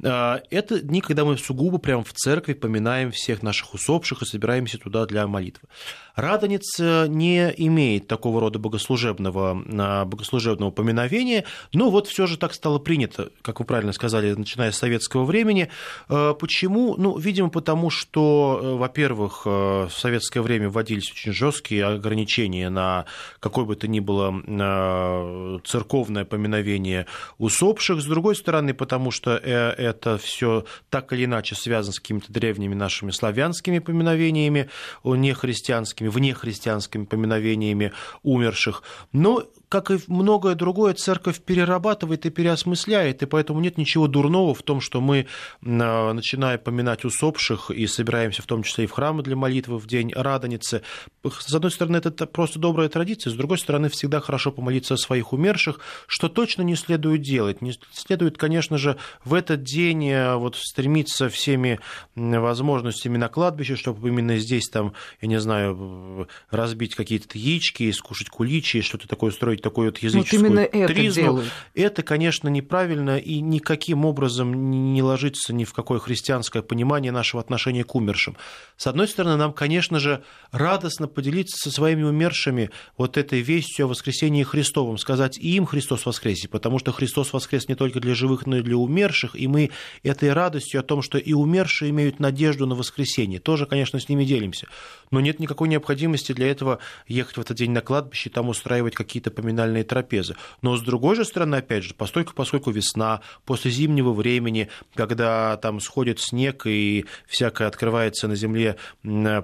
Это 0.00 0.80
дни, 0.80 1.00
когда 1.00 1.24
мы 1.24 1.38
сугубо 1.38 1.78
прямо 1.78 2.04
в 2.04 2.12
церкви 2.12 2.52
поминаем 2.52 3.10
всех 3.10 3.42
наших 3.42 3.74
усопших 3.74 4.22
и 4.22 4.26
собираемся 4.26 4.78
туда 4.78 5.06
для 5.06 5.26
молитвы. 5.26 5.68
Радонец 6.16 6.78
не 6.78 7.52
имеет 7.56 8.06
такого 8.06 8.40
рода 8.40 8.58
богослужебного, 8.58 10.04
богослужебного 10.04 10.70
поминовения, 10.70 11.44
но 11.72 11.90
вот 11.90 12.06
все 12.06 12.26
же 12.26 12.36
так 12.36 12.52
стало 12.54 12.78
принято, 12.78 13.30
как 13.42 13.60
вы 13.60 13.66
правильно 13.66 13.92
сказали, 13.92 14.34
начиная 14.34 14.72
с 14.72 14.78
советского 14.78 15.24
времени. 15.24 15.70
Э, 16.08 16.34
почему? 16.38 16.96
Ну, 16.96 17.16
видимо, 17.18 17.50
потому 17.50 17.90
что, 17.90 18.60
э, 18.62 18.74
во-первых, 18.74 19.42
э, 19.44 19.88
в 19.88 19.92
советское 19.92 20.40
время 20.40 20.68
вводились 20.68 21.10
очень 21.10 21.32
жесткие 21.32 21.86
ограничения 21.86 22.68
на 22.70 23.06
какое 23.38 23.64
бы 23.64 23.76
то 23.76 23.88
ни 23.88 24.00
было 24.00 25.60
церковное 25.64 26.24
поминовение 26.24 27.06
усопших, 27.38 28.00
с 28.00 28.06
другой 28.06 28.36
стороны, 28.36 28.74
потому 28.74 29.10
что 29.10 29.36
это 29.36 30.18
все 30.18 30.64
так 30.88 31.12
или 31.12 31.24
иначе 31.24 31.54
связано 31.54 31.92
с 31.92 32.00
какими-то 32.00 32.32
древними 32.32 32.74
нашими 32.74 33.10
славянскими 33.10 33.78
поминовениями, 33.78 34.68
нехристианскими, 35.04 36.08
внехристианскими 36.08 37.04
поминовениями 37.04 37.92
умерших. 38.22 38.82
Но 39.12 39.44
как 39.70 39.92
и 39.92 40.00
многое 40.08 40.56
другое, 40.56 40.94
церковь 40.94 41.40
перерабатывает 41.40 42.26
и 42.26 42.30
переосмысляет, 42.30 43.22
и 43.22 43.26
поэтому 43.26 43.60
нет 43.60 43.78
ничего 43.78 44.08
дурного 44.08 44.52
в 44.52 44.64
том, 44.64 44.80
что 44.80 45.00
мы, 45.00 45.28
а, 45.64 46.12
начиная 46.12 46.58
поминать 46.58 47.04
усопших 47.04 47.70
и 47.70 47.86
собираемся 47.86 48.42
в 48.42 48.46
том 48.46 48.64
числе 48.64 48.84
и 48.84 48.86
в 48.88 48.90
храмы 48.90 49.22
для 49.22 49.36
молитвы 49.36 49.78
в 49.78 49.86
день 49.86 50.12
Радоницы. 50.12 50.82
С 51.24 51.54
одной 51.54 51.70
стороны, 51.70 51.98
это 51.98 52.26
просто 52.26 52.58
добрая 52.58 52.88
традиция, 52.88 53.30
с 53.30 53.34
другой 53.34 53.58
стороны, 53.58 53.88
всегда 53.90 54.20
хорошо 54.20 54.50
помолиться 54.50 54.94
о 54.94 54.96
своих 54.96 55.32
умерших, 55.32 55.78
что 56.08 56.28
точно 56.28 56.62
не 56.62 56.74
следует 56.74 57.22
делать. 57.22 57.62
Не 57.62 57.72
следует, 57.92 58.38
конечно 58.38 58.76
же, 58.76 58.96
в 59.24 59.34
этот 59.34 59.62
день 59.62 60.10
а, 60.10 60.36
вот, 60.36 60.56
стремиться 60.56 61.28
всеми 61.28 61.78
возможностями 62.16 63.18
на 63.18 63.28
кладбище, 63.28 63.76
чтобы 63.76 64.08
именно 64.08 64.36
здесь, 64.38 64.68
там, 64.68 64.94
я 65.20 65.28
не 65.28 65.38
знаю, 65.38 66.28
разбить 66.50 66.96
какие-то 66.96 67.38
яички, 67.38 67.88
скушать 67.92 68.30
куличи, 68.30 68.82
что-то 68.82 69.06
такое 69.06 69.30
строить 69.30 69.59
какую 69.60 69.80
такую 69.80 69.90
вот 69.90 69.98
языческую 69.98 70.40
вот 70.40 70.48
именно 70.48 70.60
это 70.60 70.92
тризну, 70.92 71.22
делают. 71.22 71.52
это, 71.74 72.02
конечно, 72.02 72.48
неправильно 72.48 73.18
и 73.18 73.40
никаким 73.40 74.04
образом 74.04 74.70
не 74.92 75.02
ложится 75.02 75.52
ни 75.52 75.64
в 75.64 75.72
какое 75.72 75.98
христианское 75.98 76.62
понимание 76.62 77.12
нашего 77.12 77.40
отношения 77.40 77.84
к 77.84 77.94
умершим. 77.94 78.36
С 78.76 78.86
одной 78.86 79.08
стороны, 79.08 79.36
нам, 79.36 79.52
конечно 79.52 79.98
же, 79.98 80.22
радостно 80.52 81.06
поделиться 81.06 81.56
со 81.56 81.74
своими 81.74 82.02
умершими 82.02 82.70
вот 82.96 83.16
этой 83.16 83.40
вестью 83.40 83.86
о 83.86 83.88
воскресении 83.88 84.42
Христовом, 84.42 84.98
сказать 84.98 85.38
и 85.38 85.56
им 85.56 85.66
Христос 85.66 86.06
воскресе, 86.06 86.48
потому 86.48 86.78
что 86.78 86.92
Христос 86.92 87.32
воскрес 87.32 87.68
не 87.68 87.74
только 87.74 88.00
для 88.00 88.14
живых, 88.14 88.46
но 88.46 88.58
и 88.58 88.62
для 88.62 88.76
умерших, 88.76 89.34
и 89.34 89.46
мы 89.46 89.70
этой 90.02 90.32
радостью 90.32 90.80
о 90.80 90.82
том, 90.82 91.02
что 91.02 91.18
и 91.18 91.32
умершие 91.32 91.90
имеют 91.90 92.20
надежду 92.20 92.66
на 92.66 92.74
воскресение, 92.74 93.40
тоже, 93.40 93.66
конечно, 93.66 94.00
с 94.00 94.08
ними 94.08 94.24
делимся. 94.24 94.66
Но 95.10 95.20
нет 95.20 95.40
никакой 95.40 95.68
необходимости 95.68 96.32
для 96.32 96.50
этого 96.50 96.78
ехать 97.06 97.36
в 97.36 97.40
этот 97.40 97.56
день 97.56 97.70
на 97.70 97.80
кладбище 97.80 98.28
и 98.28 98.32
там 98.32 98.48
устраивать 98.48 98.94
какие-то 98.94 99.30
поминания 99.30 99.49
поминальные 99.50 99.84
трапезы. 99.84 100.36
Но 100.62 100.76
с 100.76 100.82
другой 100.82 101.16
же 101.16 101.24
стороны, 101.24 101.56
опять 101.56 101.82
же, 101.84 101.94
постольку, 101.94 102.32
поскольку 102.34 102.70
весна, 102.70 103.20
после 103.44 103.70
зимнего 103.70 104.12
времени, 104.12 104.68
когда 104.94 105.56
там 105.56 105.80
сходит 105.80 106.20
снег 106.20 106.66
и 106.66 107.04
всякое 107.26 107.66
открывается 107.66 108.28
на 108.28 108.36
земле 108.36 108.76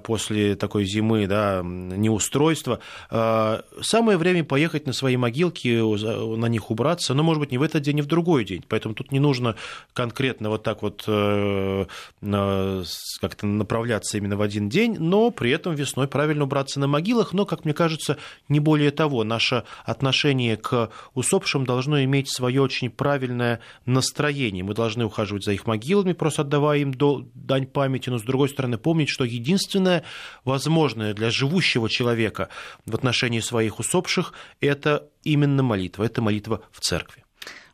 после 0.04 0.54
такой 0.54 0.84
зимы, 0.84 1.26
да, 1.26 1.62
неустройство, 1.64 2.78
э, 3.10 3.60
самое 3.82 4.16
время 4.16 4.44
поехать 4.44 4.86
на 4.86 4.92
свои 4.92 5.16
могилки, 5.16 6.36
на 6.36 6.46
них 6.46 6.70
убраться, 6.70 7.14
но, 7.14 7.22
может 7.22 7.40
быть, 7.40 7.50
не 7.50 7.58
в 7.58 7.62
этот 7.62 7.82
день, 7.82 7.96
не 7.96 8.02
в 8.02 8.06
другой 8.06 8.44
день. 8.44 8.64
Поэтому 8.68 8.94
тут 8.94 9.10
не 9.12 9.18
нужно 9.18 9.56
конкретно 9.92 10.50
вот 10.50 10.62
так 10.62 10.82
вот 10.82 11.04
э, 11.08 11.86
как-то 13.20 13.46
направляться 13.46 14.18
именно 14.18 14.36
в 14.36 14.42
один 14.42 14.68
день, 14.68 14.96
но 14.98 15.30
при 15.30 15.50
этом 15.50 15.74
весной 15.74 16.06
правильно 16.06 16.44
убраться 16.44 16.78
на 16.78 16.86
могилах, 16.86 17.32
но, 17.32 17.44
как 17.44 17.64
мне 17.64 17.74
кажется, 17.74 18.18
не 18.48 18.60
более 18.60 18.90
того, 18.92 19.24
наша 19.24 19.64
отношение 19.96 20.56
к 20.56 20.90
усопшим 21.14 21.64
должно 21.64 22.04
иметь 22.04 22.32
свое 22.32 22.62
очень 22.62 22.90
правильное 22.90 23.60
настроение. 23.86 24.62
Мы 24.62 24.74
должны 24.74 25.04
ухаживать 25.04 25.44
за 25.44 25.52
их 25.52 25.66
могилами, 25.66 26.12
просто 26.12 26.42
отдавая 26.42 26.80
им 26.80 26.94
дань 27.34 27.66
памяти, 27.66 28.10
но 28.10 28.18
с 28.18 28.22
другой 28.22 28.48
стороны 28.48 28.78
помнить, 28.78 29.08
что 29.08 29.24
единственное 29.24 30.04
возможное 30.44 31.14
для 31.14 31.30
живущего 31.30 31.88
человека 31.88 32.48
в 32.84 32.94
отношении 32.94 33.40
своих 33.40 33.78
усопших– 33.78 34.32
это 34.60 35.08
именно 35.24 35.62
молитва, 35.62 36.04
это 36.04 36.22
молитва 36.22 36.60
в 36.70 36.80
церкви. 36.80 37.24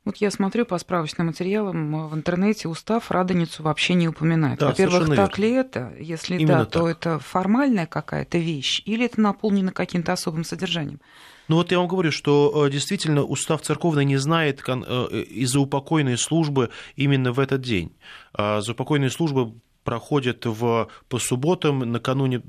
Вот 0.05 0.17
я 0.17 0.33
смотрю 0.33 0.67
по 0.67 0.76
справочным 0.79 1.29
материалам 1.29 2.09
в 2.09 2.14
интернете, 2.14 2.67
устав 2.67 3.11
Радоницу 3.11 3.62
вообще 3.62 3.95
не 3.95 4.09
упоминает. 4.09 4.59
Да, 4.59 4.69
Во-первых, 4.69 5.09
так 5.14 5.38
верно. 5.38 5.43
ли 5.43 5.50
это? 5.52 5.93
Если 6.00 6.38
Именно 6.38 6.59
да, 6.59 6.64
так. 6.64 6.73
то 6.73 6.88
это 6.88 7.19
формальная 7.21 7.87
какая-то 7.87 8.38
вещь 8.38 8.83
или 8.85 9.05
это 9.05 9.21
наполнено 9.21 9.71
каким-то 9.71 10.12
особым 10.12 10.43
содержанием? 10.43 11.00
Ну 11.49 11.57
вот 11.57 11.73
я 11.73 11.79
вам 11.79 11.89
говорю, 11.89 12.13
что 12.13 12.67
э, 12.67 12.71
действительно 12.71 13.25
устав 13.25 13.63
церковный 13.63 14.05
не 14.05 14.17
знает 14.17 14.63
э, 14.67 14.73
из-за 15.31 15.61
упокойной 15.61 16.17
службы 16.17 16.71
именно 16.97 17.33
в 17.33 17.41
этот 17.41 17.61
день. 17.61 17.93
А 18.33 18.61
заупокойные 18.61 19.11
службы 19.11 19.55
проходят 19.85 20.47
в, 20.47 20.89
по 21.09 21.19
субботам 21.19 21.81
накануне 21.81 22.43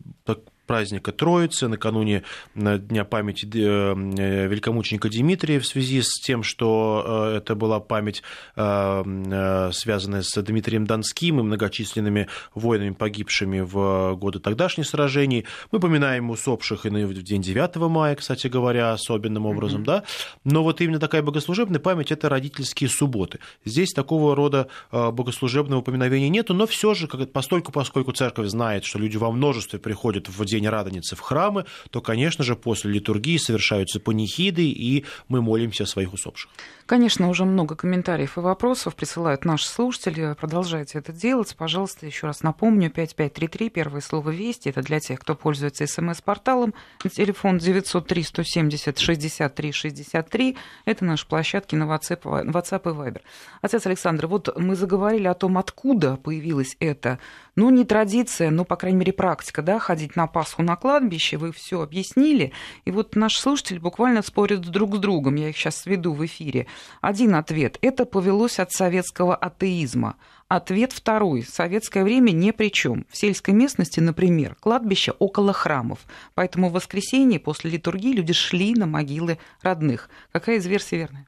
праздника 0.65 1.11
Троицы, 1.11 1.67
накануне 1.67 2.23
Дня 2.55 3.03
памяти 3.05 3.45
э, 3.53 4.47
великомученика 4.47 5.09
Дмитрия 5.09 5.59
в 5.59 5.67
связи 5.67 6.01
с 6.01 6.19
тем, 6.21 6.43
что 6.43 7.31
э, 7.33 7.37
это 7.37 7.55
была 7.55 7.79
память, 7.79 8.23
э, 8.55 9.69
связанная 9.73 10.21
с 10.21 10.41
Дмитрием 10.41 10.85
Донским 10.85 11.39
и 11.39 11.43
многочисленными 11.43 12.27
воинами, 12.53 12.91
погибшими 12.91 13.59
в 13.61 14.15
годы 14.15 14.39
тогдашних 14.39 14.87
сражений. 14.87 15.45
Мы 15.71 15.79
поминаем 15.79 16.29
усопших 16.29 16.85
и 16.85 16.89
в 16.89 17.23
день 17.23 17.41
9 17.41 17.75
мая, 17.89 18.15
кстати 18.15 18.47
говоря, 18.47 18.93
особенным 18.93 19.45
образом, 19.45 19.81
mm-hmm. 19.81 19.85
да. 19.85 20.03
Но 20.43 20.63
вот 20.63 20.81
именно 20.81 20.99
такая 20.99 21.21
богослужебная 21.21 21.79
память– 21.79 22.11
это 22.11 22.29
родительские 22.29 22.89
субботы. 22.89 23.39
Здесь 23.65 23.91
такого 23.91 24.35
рода 24.35 24.67
богослужебного 24.91 25.79
упоминовения 25.79 26.29
нету, 26.29 26.53
но 26.53 26.67
все 26.67 26.93
же, 26.93 27.07
постольку, 27.07 27.71
поскольку 27.71 28.11
церковь 28.11 28.47
знает, 28.47 28.85
что 28.85 28.99
люди 28.99 29.17
во 29.17 29.31
множестве 29.31 29.79
приходят 29.79 30.29
в 30.29 30.45
день 30.53 30.67
Радоницы 30.67 31.15
в 31.15 31.19
храмы, 31.19 31.65
то, 31.89 32.01
конечно 32.01 32.43
же, 32.43 32.55
после 32.55 32.91
литургии 32.91 33.37
совершаются 33.37 33.99
панихиды, 33.99 34.69
и 34.69 35.05
мы 35.27 35.41
молимся 35.41 35.83
о 35.83 35.87
своих 35.87 36.13
усопших. 36.13 36.51
Конечно, 36.85 37.29
уже 37.29 37.45
много 37.45 37.75
комментариев 37.75 38.37
и 38.37 38.41
вопросов 38.41 38.95
присылают 38.95 39.45
наши 39.45 39.67
слушатели. 39.67 40.35
Продолжайте 40.39 40.99
это 40.99 41.13
делать. 41.13 41.55
Пожалуйста, 41.57 42.05
еще 42.05 42.27
раз 42.27 42.43
напомню, 42.43 42.89
5533, 42.89 43.69
первое 43.69 44.01
слово 44.01 44.31
«Вести». 44.31 44.69
Это 44.69 44.81
для 44.81 44.99
тех, 44.99 45.19
кто 45.19 45.33
пользуется 45.33 45.87
СМС-порталом. 45.87 46.73
Телефон 47.01 47.57
903-170-63-63. 47.57 50.57
Это 50.85 51.05
наши 51.05 51.25
площадки 51.25 51.75
на 51.75 51.85
WhatsApp, 51.85 52.21
WhatsApp 52.23 52.81
и 52.83 52.89
Viber. 52.93 53.21
Отец 53.61 53.85
Александр, 53.85 54.27
вот 54.27 54.49
мы 54.57 54.75
заговорили 54.75 55.27
о 55.27 55.33
том, 55.33 55.57
откуда 55.57 56.17
появилось 56.17 56.75
это. 56.79 57.19
Ну, 57.55 57.69
не 57.69 57.85
традиция, 57.85 58.49
но, 58.49 58.65
по 58.65 58.75
крайней 58.75 58.97
мере, 58.97 59.13
практика, 59.13 59.61
да, 59.61 59.77
ходить 59.77 60.15
на 60.15 60.25
Пасху 60.25 60.63
на 60.63 60.75
кладбище. 60.75 61.37
Вы 61.37 61.51
все 61.51 61.81
объяснили. 61.81 62.51
И 62.85 62.91
вот 62.91 63.15
наши 63.15 63.39
слушатели 63.39 63.77
буквально 63.77 64.23
спорят 64.23 64.61
друг 64.61 64.95
с 64.95 64.99
другом. 64.99 65.35
Я 65.35 65.49
их 65.49 65.57
сейчас 65.57 65.77
сведу 65.77 66.13
в 66.13 66.25
эфире. 66.25 66.65
Один 66.99 67.35
ответ– 67.35 67.77
это 67.81 68.05
повелось 68.05 68.57
от 68.57 68.71
советского 68.71 69.35
атеизма. 69.35 70.15
Ответ 70.47 70.93
второй. 70.93 71.43
Советское 71.43 72.03
время 72.03 72.31
ни 72.31 72.49
при 72.49 72.71
чем. 72.71 73.05
В 73.11 73.17
сельской 73.17 73.53
местности, 73.53 73.99
например, 73.99 74.55
кладбище 74.59 75.11
около 75.19 75.53
храмов. 75.53 75.99
Поэтому 76.33 76.69
в 76.69 76.73
воскресенье 76.73 77.39
после 77.39 77.69
литургии 77.69 78.13
люди 78.13 78.33
шли 78.33 78.73
на 78.73 78.87
могилы 78.87 79.37
родных. 79.61 80.09
Какая 80.31 80.57
из 80.57 80.65
версий 80.65 80.97
верная? 80.97 81.27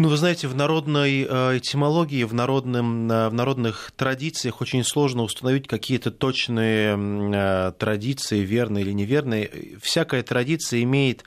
Ну, 0.00 0.08
вы 0.08 0.16
знаете, 0.16 0.46
в 0.46 0.54
народной 0.54 1.26
э, 1.28 1.58
этимологии, 1.58 2.22
в, 2.22 2.32
народным, 2.32 3.10
э, 3.10 3.28
в 3.30 3.34
народных 3.34 3.90
традициях 3.96 4.60
очень 4.60 4.84
сложно 4.84 5.24
установить 5.24 5.66
какие-то 5.66 6.12
точные 6.12 6.96
э, 6.96 7.72
традиции, 7.76 8.38
верные 8.38 8.84
или 8.84 8.92
неверные. 8.92 9.50
Всякая 9.82 10.22
традиция 10.22 10.84
имеет 10.84 11.24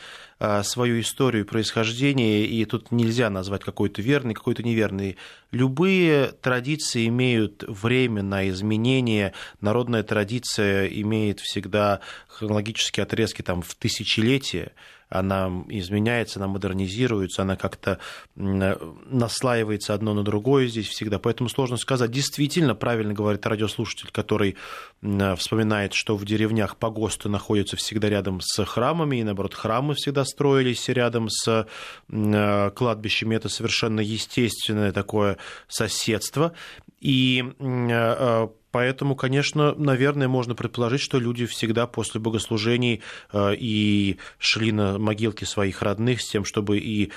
свою 0.64 1.02
историю 1.02 1.46
происхождения, 1.46 2.46
и 2.46 2.66
тут 2.66 2.92
нельзя 2.92 3.30
назвать 3.30 3.64
какой-то 3.64 4.02
верный, 4.02 4.34
какой-то 4.34 4.64
неверный. 4.64 5.18
Любые 5.52 6.32
традиции 6.32 7.08
имеют 7.10 7.64
время 7.68 8.24
на 8.24 8.50
изменение. 8.50 9.34
Народная 9.60 10.02
традиция 10.02 10.88
имеет 10.88 11.42
всегда 11.42 12.00
хронологические 12.28 13.04
отрезки 13.04 13.44
там, 13.44 13.62
в 13.62 13.76
тысячелетия 13.76 14.72
она 15.12 15.52
изменяется, 15.68 16.40
она 16.40 16.48
модернизируется, 16.48 17.42
она 17.42 17.58
как-то 17.58 18.00
наслаивается 18.36 19.94
одно 19.94 20.14
на 20.14 20.24
другое 20.24 20.68
здесь 20.68 20.88
всегда. 20.88 21.20
Поэтому 21.20 21.50
сложно 21.50 21.78
сказать. 21.78 22.12
Действительно, 22.12 22.76
правильно 22.76 23.14
говорит 23.14 23.46
радиослушатель, 23.46 24.10
который 24.12 24.56
вспоминает, 25.02 25.94
что 25.94 26.16
в 26.16 26.26
деревнях 26.26 26.78
погосты 26.78 27.28
находятся 27.28 27.76
всегда 27.76 28.10
рядом 28.10 28.40
с 28.42 28.64
храмами, 28.66 29.18
и 29.18 29.24
наоборот, 29.24 29.54
храмы 29.54 29.96
всегда 29.96 30.24
строились 30.24 30.88
рядом 30.88 31.28
с 31.30 31.68
кладбищами. 32.08 33.36
Это 33.36 33.50
совершенно 33.50 34.00
естественное 34.00 34.94
такое 34.94 35.38
соседство. 35.68 36.54
И 37.02 37.44
э, 37.60 38.48
Поэтому, 38.72 39.16
конечно, 39.16 39.76
наверное, 39.76 40.28
можно 40.28 40.56
предположить, 40.56 41.02
что 41.02 41.20
люди 41.20 41.46
всегда 41.46 41.88
после 41.88 42.22
богослужений 42.22 43.02
э, 43.32 43.56
и 43.56 44.18
шли 44.40 44.72
на 44.72 44.98
могилки 44.98 45.44
своих 45.44 45.82
родных 45.82 46.22
с 46.22 46.30
тем, 46.30 46.46
чтобы 46.46 46.80
и 46.80 47.12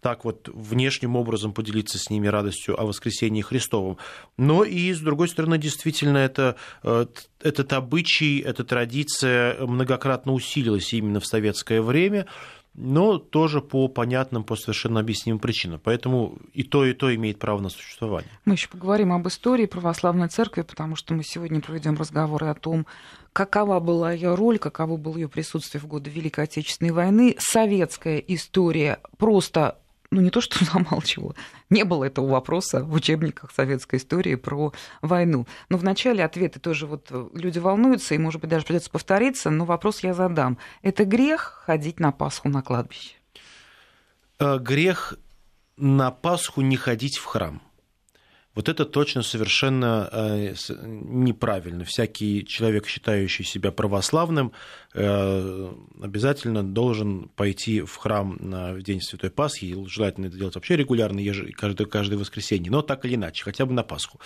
так 0.00 0.24
вот 0.24 0.48
внешним 0.52 1.16
образом 1.16 1.52
поделиться 1.52 1.98
с 1.98 2.08
ними 2.08 2.28
радостью 2.28 2.80
о 2.80 2.86
воскресении 2.86 3.42
Христовом. 3.42 3.98
Но 4.36 4.64
и, 4.64 4.92
с 4.92 5.00
другой 5.00 5.28
стороны, 5.28 5.58
действительно, 5.58 6.18
это, 6.18 6.56
э, 6.84 7.06
этот 7.40 7.72
обычай, 7.72 8.38
эта 8.38 8.62
традиция 8.62 9.66
многократно 9.66 10.32
усилилась 10.32 10.92
именно 10.92 11.18
в 11.18 11.26
советское 11.26 11.82
время 11.82 12.26
но 12.74 13.18
тоже 13.18 13.60
по 13.60 13.88
понятным, 13.88 14.44
по 14.44 14.56
совершенно 14.56 15.00
объяснимым 15.00 15.40
причинам. 15.40 15.80
Поэтому 15.82 16.38
и 16.54 16.62
то, 16.62 16.84
и 16.84 16.94
то 16.94 17.14
имеет 17.14 17.38
право 17.38 17.60
на 17.60 17.68
существование. 17.68 18.30
Мы 18.44 18.54
еще 18.54 18.68
поговорим 18.68 19.12
об 19.12 19.28
истории 19.28 19.66
православной 19.66 20.28
церкви, 20.28 20.62
потому 20.62 20.96
что 20.96 21.14
мы 21.14 21.22
сегодня 21.22 21.60
проведем 21.60 21.96
разговоры 21.96 22.46
о 22.46 22.54
том, 22.54 22.86
какова 23.32 23.78
была 23.80 24.12
ее 24.12 24.34
роль, 24.34 24.58
каково 24.58 24.96
было 24.96 25.16
ее 25.16 25.28
присутствие 25.28 25.80
в 25.80 25.86
годы 25.86 26.10
Великой 26.10 26.44
Отечественной 26.44 26.92
войны. 26.92 27.36
Советская 27.38 28.18
история 28.18 29.00
просто 29.18 29.78
ну 30.12 30.20
не 30.20 30.30
то 30.30 30.40
что 30.40 30.64
замалчивала, 30.72 31.34
не 31.70 31.84
было 31.84 32.04
этого 32.04 32.28
вопроса 32.28 32.84
в 32.84 32.94
учебниках 32.94 33.50
советской 33.50 33.96
истории 33.96 34.36
про 34.36 34.72
войну. 35.00 35.46
Но 35.68 35.78
вначале 35.78 36.24
ответы 36.24 36.60
тоже 36.60 36.86
вот 36.86 37.08
э, 37.10 37.28
люди 37.34 37.58
волнуются, 37.58 38.14
и, 38.14 38.18
может 38.18 38.40
быть, 38.40 38.50
даже 38.50 38.64
придется 38.64 38.90
повториться, 38.90 39.50
но 39.50 39.64
вопрос 39.64 40.00
я 40.00 40.14
задам. 40.14 40.58
Это 40.82 41.04
грех 41.04 41.62
ходить 41.66 41.98
на 41.98 42.12
Пасху 42.12 42.48
на 42.48 42.62
кладбище? 42.62 43.14
Э, 44.38 44.58
грех 44.58 45.14
на 45.76 46.10
Пасху 46.10 46.60
не 46.60 46.76
ходить 46.76 47.16
в 47.16 47.24
храм– 47.24 47.60
вот 48.54 48.68
это 48.68 48.84
точно 48.84 49.22
совершенно 49.22 50.08
э, 50.12 50.54
неправильно. 50.68 51.84
Всякий 51.84 52.44
человек, 52.44 52.86
считающий 52.86 53.46
себя 53.46 53.72
православным, 53.72 54.52
обязательно 54.94 56.62
должен 56.62 57.28
пойти 57.34 57.80
в 57.80 57.96
храм 57.96 58.36
в 58.40 58.82
день 58.82 59.00
Святой 59.00 59.30
Пасхи. 59.30 59.76
Желательно 59.88 60.26
это 60.26 60.36
делать 60.36 60.54
вообще 60.54 60.76
регулярно, 60.76 61.20
каждое, 61.56 61.86
каждое 61.86 62.18
воскресенье, 62.18 62.70
но 62.70 62.82
так 62.82 63.04
или 63.04 63.14
иначе, 63.14 63.44
хотя 63.44 63.64
бы 63.64 63.72
на 63.72 63.82
Пасху. 63.82 64.20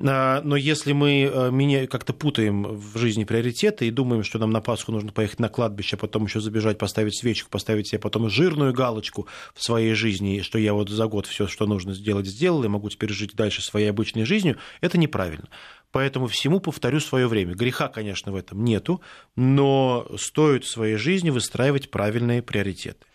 А, 0.00 0.42
но 0.42 0.56
если 0.56 0.92
мы 0.92 1.30
э, 1.32 1.86
как-то 1.86 2.12
путаем 2.12 2.62
в 2.64 2.98
жизни 2.98 3.24
приоритеты 3.24 3.86
и 3.86 3.90
думаем, 3.90 4.22
что 4.22 4.38
нам 4.38 4.50
на 4.50 4.60
Пасху 4.60 4.92
нужно 4.92 5.12
поехать 5.12 5.40
на 5.40 5.48
кладбище, 5.48 5.96
потом 5.96 6.24
еще 6.24 6.40
забежать, 6.40 6.78
поставить 6.78 7.18
свечку, 7.18 7.48
поставить 7.50 7.88
себе 7.88 7.98
потом 7.98 8.28
жирную 8.28 8.72
галочку 8.72 9.26
в 9.54 9.62
своей 9.62 9.94
жизни, 9.94 10.40
что 10.40 10.58
я 10.58 10.74
вот 10.74 10.90
за 10.90 11.06
год 11.06 11.26
все, 11.26 11.46
что 11.46 11.66
нужно 11.66 11.94
сделать, 11.94 12.26
сделал, 12.26 12.64
и 12.64 12.68
могу 12.68 12.90
теперь 12.90 13.12
жить 13.12 13.34
дальше 13.34 13.62
своей 13.62 13.88
обычной 13.88 14.24
жизнью, 14.24 14.58
это 14.80 14.98
неправильно. 14.98 15.48
Поэтому 15.92 16.26
всему 16.26 16.58
повторю 16.58 17.00
свое 17.00 17.28
время. 17.28 17.54
Греха, 17.54 17.88
конечно, 17.88 18.32
в 18.32 18.36
этом 18.36 18.64
нету, 18.64 19.02
но 19.36 20.08
стоит 20.16 20.64
в 20.64 20.70
своей 20.70 20.96
жизни 20.96 21.30
выстраивать 21.30 21.90
правильные 21.90 22.42
приоритеты. 22.42 23.06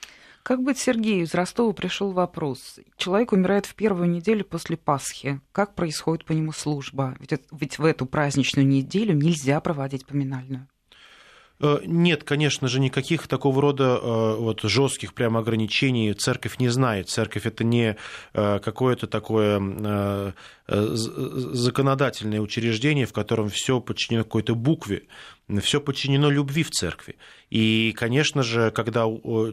Как 0.43 0.63
быть 0.63 0.77
Сергею 0.77 1.23
из 1.23 1.33
Ростова 1.33 1.73
пришел 1.73 2.13
вопрос. 2.13 2.79
Человек 2.95 3.33
умирает 3.33 3.65
в 3.65 3.75
первую 3.75 4.09
неделю 4.09 4.45
после 4.45 4.77
Пасхи. 4.77 5.41
Как 5.51 5.75
происходит 5.75 6.23
по 6.23 6.31
нему 6.31 6.53
служба? 6.53 7.17
Ведь, 7.19 7.41
ведь 7.51 7.79
в 7.79 7.83
эту 7.83 8.05
праздничную 8.05 8.65
неделю 8.65 9.13
нельзя 9.13 9.59
проводить 9.59 10.05
поминальную. 10.05 10.69
Э, 11.59 11.79
нет, 11.85 12.23
конечно 12.23 12.67
же, 12.67 12.79
никаких 12.79 13.27
такого 13.27 13.61
рода 13.61 13.99
э, 14.01 14.35
вот, 14.37 14.61
жестких 14.61 15.13
прямо 15.13 15.39
ограничений 15.39 16.13
церковь 16.13 16.59
не 16.59 16.69
знает. 16.69 17.09
Церковь 17.09 17.45
это 17.45 17.63
не 17.63 17.97
э, 18.33 18.59
какое-то 18.59 19.07
такое 19.07 20.33
законодательное 20.67 22.41
учреждение, 22.41 23.05
в 23.05 23.13
котором 23.13 23.49
все 23.49 23.79
подчинено 23.79 24.25
какой-то 24.25 24.53
букве 24.53 25.03
все 25.61 25.79
подчинено 25.79 26.29
любви 26.29 26.63
в 26.63 26.71
церкви. 26.71 27.15
И, 27.49 27.93
конечно 27.95 28.43
же, 28.43 28.71
когда 28.71 29.05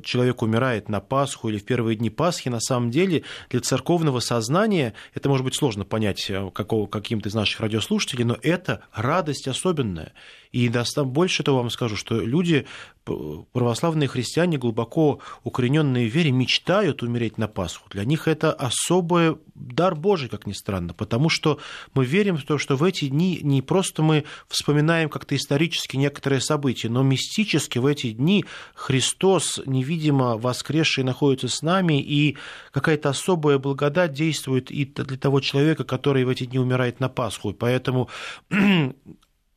человек 0.02 0.42
умирает 0.42 0.88
на 0.88 1.00
Пасху 1.00 1.48
или 1.48 1.58
в 1.58 1.64
первые 1.64 1.96
дни 1.96 2.10
Пасхи, 2.10 2.48
на 2.48 2.60
самом 2.60 2.90
деле 2.90 3.22
для 3.50 3.60
церковного 3.60 4.18
сознания, 4.18 4.94
это 5.14 5.28
может 5.28 5.44
быть 5.44 5.54
сложно 5.54 5.84
понять 5.84 6.28
э, 6.28 6.50
какого, 6.52 6.86
каким-то 6.86 7.28
из 7.28 7.34
наших 7.34 7.60
радиослушателей, 7.60 8.24
но 8.24 8.36
это 8.42 8.82
радость 8.92 9.46
особенная. 9.46 10.12
И 10.50 10.70
больше 11.04 11.42
того 11.42 11.58
вам 11.58 11.70
скажу, 11.70 11.96
что 11.96 12.20
люди, 12.20 12.66
православные 13.04 14.06
христиане, 14.08 14.56
глубоко 14.56 15.20
укорененные 15.42 16.08
в 16.08 16.14
вере, 16.14 16.30
мечтают 16.30 17.02
умереть 17.02 17.38
на 17.38 17.48
Пасху. 17.48 17.88
Для 17.90 18.04
них 18.04 18.28
это 18.28 18.52
особый 18.52 19.36
дар 19.54 19.96
Божий, 19.96 20.28
как 20.28 20.46
ни 20.46 20.52
странно, 20.52 20.94
потому 20.94 21.28
что 21.28 21.58
мы 21.92 22.04
верим 22.04 22.36
в 22.36 22.44
то, 22.44 22.56
что 22.58 22.76
в 22.76 22.84
эти 22.84 23.08
дни 23.08 23.40
не 23.42 23.62
просто 23.62 24.02
мы 24.02 24.24
вспоминаем 24.46 25.08
как-то 25.08 25.34
исторически 25.34 25.83
исторически 25.84 25.96
некоторые 25.96 26.40
события, 26.40 26.88
но 26.88 27.02
мистически 27.02 27.78
в 27.78 27.86
эти 27.86 28.12
дни 28.12 28.44
Христос, 28.74 29.60
невидимо 29.66 30.36
воскресший, 30.36 31.04
находится 31.04 31.48
с 31.48 31.62
нами, 31.62 32.00
и 32.00 32.36
какая-то 32.72 33.10
особая 33.10 33.58
благодать 33.58 34.12
действует 34.12 34.70
и 34.70 34.84
для 34.84 35.16
того 35.16 35.40
человека, 35.40 35.84
который 35.84 36.24
в 36.24 36.28
эти 36.28 36.46
дни 36.46 36.58
умирает 36.58 37.00
на 37.00 37.08
Пасху. 37.08 37.52
Поэтому 37.52 38.08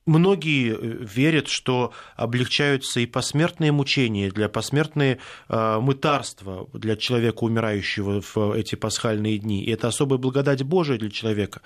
Многие 0.07 0.71
э, 0.71 0.77
верят, 1.01 1.49
что 1.49 1.91
облегчаются 2.15 3.01
и 3.01 3.05
посмертные 3.05 3.73
мучения, 3.73 4.31
для 4.31 4.47
посмертные 4.47 5.19
э, 5.49 5.79
мытарства 5.81 6.69
для 6.73 6.95
человека, 6.95 7.43
умирающего 7.43 8.21
в 8.21 8.53
эти 8.53 8.75
пасхальные 8.75 9.37
дни. 9.37 9.65
И 9.65 9.69
это 9.69 9.89
особая 9.89 10.17
благодать 10.17 10.63
Божия 10.63 10.97
для 10.97 11.09
человека. 11.09 11.61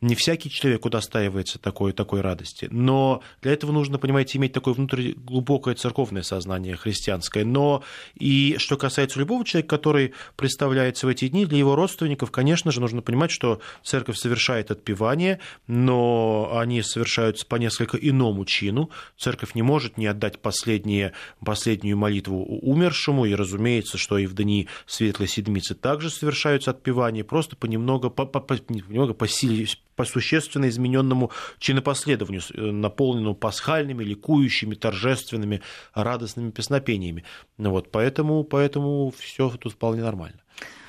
Не 0.00 0.16
всякий 0.16 0.50
человек 0.50 0.84
удостаивается 0.84 1.60
такой, 1.60 1.92
такой 1.92 2.20
радости. 2.20 2.66
Но 2.68 3.22
для 3.42 3.52
этого 3.52 3.70
нужно, 3.70 3.98
понимаете, 3.98 4.38
иметь 4.38 4.52
такое 4.52 4.74
внутреннее 4.74 5.14
глубокое 5.14 5.76
церковное 5.76 6.22
сознание 6.22 6.74
христианское. 6.74 7.44
Но 7.44 7.84
и 8.18 8.56
что 8.58 8.76
касается 8.76 9.20
любого 9.20 9.44
человека, 9.44 9.76
который 9.76 10.14
представляется 10.34 11.06
в 11.06 11.10
эти 11.10 11.28
дни, 11.28 11.46
для 11.46 11.58
его 11.58 11.76
родственников, 11.76 12.32
конечно 12.32 12.72
же, 12.72 12.80
нужно 12.80 13.02
понимать, 13.02 13.30
что 13.30 13.60
церковь 13.84 14.16
совершает 14.16 14.72
отпевание, 14.72 15.38
но 15.68 16.56
они 16.56 16.82
совершаются 16.82 17.46
по 17.46 17.54
несколько 17.54 17.83
несколько 17.84 17.96
иному 17.96 18.44
чину. 18.44 18.90
Церковь 19.16 19.54
не 19.54 19.62
может 19.62 19.98
не 19.98 20.06
отдать 20.06 20.40
последние, 20.40 21.12
последнюю 21.44 21.96
молитву 21.96 22.44
умершему, 22.44 23.24
и 23.26 23.34
разумеется, 23.34 23.98
что 23.98 24.18
и 24.18 24.26
в 24.26 24.34
дни 24.34 24.68
Светлой 24.86 25.28
Седмицы 25.28 25.74
также 25.74 26.10
совершаются 26.10 26.70
отпевания, 26.70 27.24
просто 27.24 27.56
понемногу, 27.56 28.10
по, 28.10 28.26
по, 28.26 28.40
по, 28.40 28.56
по, 28.56 29.28
силе, 29.28 29.66
по 29.96 30.04
существенно 30.04 30.68
измененному 30.68 31.30
чинопоследованию, 31.58 32.42
наполненному 32.54 33.34
пасхальными, 33.34 34.04
ликующими, 34.04 34.74
торжественными, 34.74 35.60
радостными 35.94 36.50
песнопениями. 36.50 37.24
Вот, 37.58 37.90
поэтому, 37.90 38.44
поэтому 38.44 39.12
все 39.18 39.50
тут 39.50 39.72
вполне 39.74 40.02
нормально. 40.02 40.40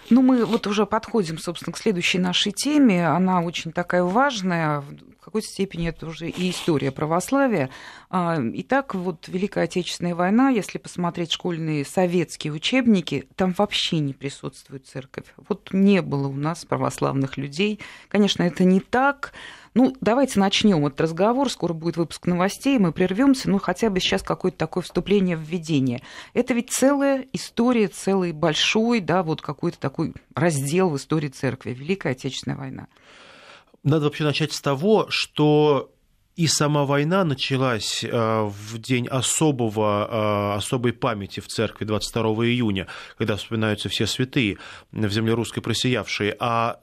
Ну, 0.10 0.22
мы 0.22 0.46
вот 0.46 0.68
уже 0.68 0.86
подходим, 0.86 1.40
собственно, 1.40 1.74
к 1.74 1.78
следующей 1.78 2.20
нашей 2.20 2.52
теме. 2.52 3.08
Она 3.08 3.42
очень 3.42 3.72
такая 3.72 4.04
важная. 4.04 4.84
Какой-то 5.26 5.48
степени 5.48 5.90
это 5.90 6.06
уже 6.06 6.30
и 6.30 6.52
история 6.52 6.92
православия. 6.92 7.72
А, 8.12 8.38
итак, 8.54 8.94
вот 8.94 9.28
Великая 9.28 9.64
Отечественная 9.64 10.14
война, 10.14 10.50
если 10.50 10.78
посмотреть 10.78 11.32
школьные 11.32 11.84
советские 11.84 12.54
учебники, 12.54 13.28
там 13.36 13.56
вообще 13.58 13.98
не 13.98 14.14
присутствует 14.14 14.86
церковь. 14.86 15.26
Вот 15.50 15.70
не 15.74 16.04
было 16.04 16.28
у 16.28 16.36
нас 16.36 16.64
православных 16.64 17.38
людей. 17.38 17.80
Конечно, 18.08 18.44
это 18.44 18.66
не 18.66 18.80
так. 18.80 19.34
Ну, 19.74 19.96
давайте 20.00 20.40
начнем 20.40 20.86
этот 20.86 21.02
разговор. 21.02 21.50
Скоро 21.50 21.74
будет 21.74 21.98
выпуск 21.98 22.28
новостей, 22.28 22.78
мы 22.78 22.92
прервемся. 22.92 23.50
Ну, 23.50 23.58
хотя 23.58 23.90
бы 23.90 24.00
сейчас 24.00 24.22
какое-то 24.22 24.60
такое 24.60 24.84
вступление 24.84 25.36
введение. 25.36 26.04
Это 26.36 26.54
ведь 26.54 26.70
целая 26.70 27.26
история, 27.34 27.88
целый 27.88 28.32
большой, 28.32 29.00
да, 29.00 29.24
вот 29.24 29.42
какой-то 29.42 29.80
такой 29.80 30.14
раздел 30.36 30.92
в 30.92 30.98
истории 30.98 31.30
церкви. 31.30 31.72
Великая 31.72 32.12
Отечественная 32.12 32.60
война. 32.60 32.88
Надо 33.86 34.06
вообще 34.06 34.24
начать 34.24 34.52
с 34.52 34.62
того, 34.62 35.06
что 35.10 35.92
и 36.36 36.48
сама 36.48 36.86
война 36.86 37.24
началась 37.24 38.04
э, 38.04 38.10
в 38.10 38.80
день 38.80 39.08
особого, 39.08 40.54
э, 40.56 40.58
особой 40.58 40.92
памяти 40.92 41.40
в 41.40 41.48
церкви 41.48 41.86
22 41.86 42.24
июня, 42.48 42.88
когда 43.20 43.36
вспоминаются 43.36 43.88
все 43.88 44.08
святые 44.08 44.58
в 44.92 45.10
земле 45.12 45.36
русской 45.36 45.62
просиявшие. 45.62 46.36
А 46.40 46.80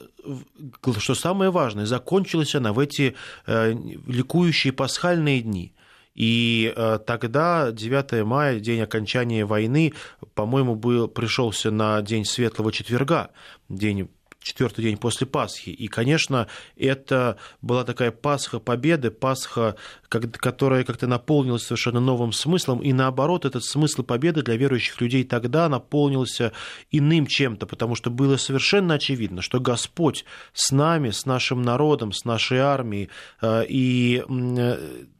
что 0.98 1.14
самое 1.16 1.50
важное, 1.50 1.86
закончилась 1.86 2.54
она 2.54 2.72
в 2.72 2.78
эти 2.78 3.16
э, 3.46 3.74
ликующие 4.06 4.72
пасхальные 4.72 5.42
дни. 5.42 5.74
И 6.14 6.72
тогда, 7.06 7.72
9 7.72 8.22
мая, 8.24 8.60
день 8.60 8.82
окончания 8.82 9.46
войны, 9.46 9.94
по-моему, 10.34 10.74
был, 10.74 11.08
пришелся 11.08 11.70
на 11.70 12.02
день 12.02 12.26
Светлого 12.26 12.70
Четверга, 12.70 13.30
день 13.70 14.08
четвертый 14.42 14.82
день 14.82 14.96
после 14.96 15.26
Пасхи. 15.26 15.70
И, 15.70 15.88
конечно, 15.88 16.48
это 16.76 17.36
была 17.60 17.84
такая 17.84 18.10
Пасха 18.10 18.58
победы, 18.58 19.10
Пасха, 19.10 19.76
которая 20.08 20.84
как-то 20.84 21.06
наполнилась 21.06 21.62
совершенно 21.62 22.00
новым 22.00 22.32
смыслом. 22.32 22.80
И 22.80 22.92
наоборот, 22.92 23.44
этот 23.44 23.64
смысл 23.64 24.02
победы 24.02 24.42
для 24.42 24.56
верующих 24.56 25.00
людей 25.00 25.24
тогда 25.24 25.68
наполнился 25.68 26.52
иным 26.90 27.26
чем-то, 27.26 27.66
потому 27.66 27.94
что 27.94 28.10
было 28.10 28.36
совершенно 28.36 28.94
очевидно, 28.94 29.42
что 29.42 29.60
Господь 29.60 30.24
с 30.52 30.72
нами, 30.72 31.10
с 31.10 31.24
нашим 31.26 31.62
народом, 31.62 32.12
с 32.12 32.24
нашей 32.24 32.58
армией. 32.58 33.08
Э, 33.40 33.64
и 33.66 34.22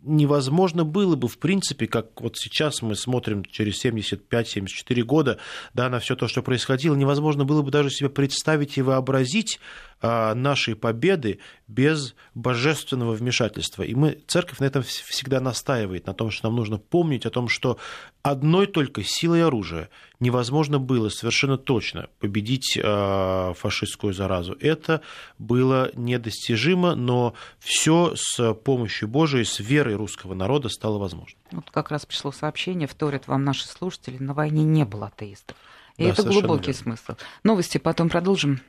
невозможно 0.02 0.84
было 0.84 1.16
бы, 1.16 1.28
в 1.28 1.38
принципе, 1.38 1.86
как 1.86 2.20
вот 2.20 2.36
сейчас 2.36 2.82
мы 2.82 2.96
смотрим 2.96 3.44
через 3.44 3.84
75-74 3.84 5.02
года 5.02 5.38
да, 5.74 5.88
на 5.88 6.00
все 6.00 6.16
то, 6.16 6.28
что 6.28 6.42
происходило, 6.42 6.94
невозможно 6.94 7.44
было 7.44 7.62
бы 7.62 7.70
даже 7.70 7.90
себе 7.90 8.08
представить 8.08 8.76
и 8.78 8.82
вообразить 8.82 9.11
а, 10.04 10.34
нашей 10.34 10.74
победы 10.74 11.38
без 11.68 12.16
божественного 12.34 13.12
вмешательства. 13.12 13.84
И 13.84 13.94
мы, 13.94 14.18
церковь 14.26 14.58
на 14.58 14.64
этом 14.64 14.82
всегда 14.82 15.38
настаивает, 15.40 16.08
на 16.08 16.12
том, 16.12 16.32
что 16.32 16.48
нам 16.48 16.56
нужно 16.56 16.78
помнить 16.78 17.24
о 17.24 17.30
том, 17.30 17.48
что 17.48 17.78
одной 18.22 18.66
только 18.66 19.04
силой 19.04 19.44
оружия 19.44 19.90
невозможно 20.18 20.80
было 20.80 21.08
совершенно 21.08 21.56
точно 21.56 22.08
победить 22.18 22.76
а, 22.82 23.52
фашистскую 23.54 24.12
заразу. 24.12 24.56
Это 24.58 25.02
было 25.38 25.92
недостижимо, 25.94 26.96
но 26.96 27.34
все 27.60 28.14
с 28.16 28.54
помощью 28.54 29.06
Божией, 29.06 29.44
с 29.44 29.60
верой 29.60 29.94
русского 29.94 30.34
народа 30.34 30.68
стало 30.68 30.98
возможно. 30.98 31.38
Вот 31.52 31.70
как 31.70 31.92
раз 31.92 32.06
пришло 32.06 32.32
сообщение, 32.32 32.88
вторят 32.88 33.28
вам 33.28 33.44
наши 33.44 33.68
слушатели, 33.68 34.16
на 34.18 34.34
войне 34.34 34.64
не 34.64 34.84
было 34.84 35.06
атеистов. 35.06 35.56
И 35.96 36.04
да, 36.04 36.10
это 36.10 36.24
глубокий 36.24 36.72
верно. 36.72 36.96
смысл. 36.96 37.12
Новости 37.44 37.78
потом 37.78 38.08
продолжим. 38.08 38.60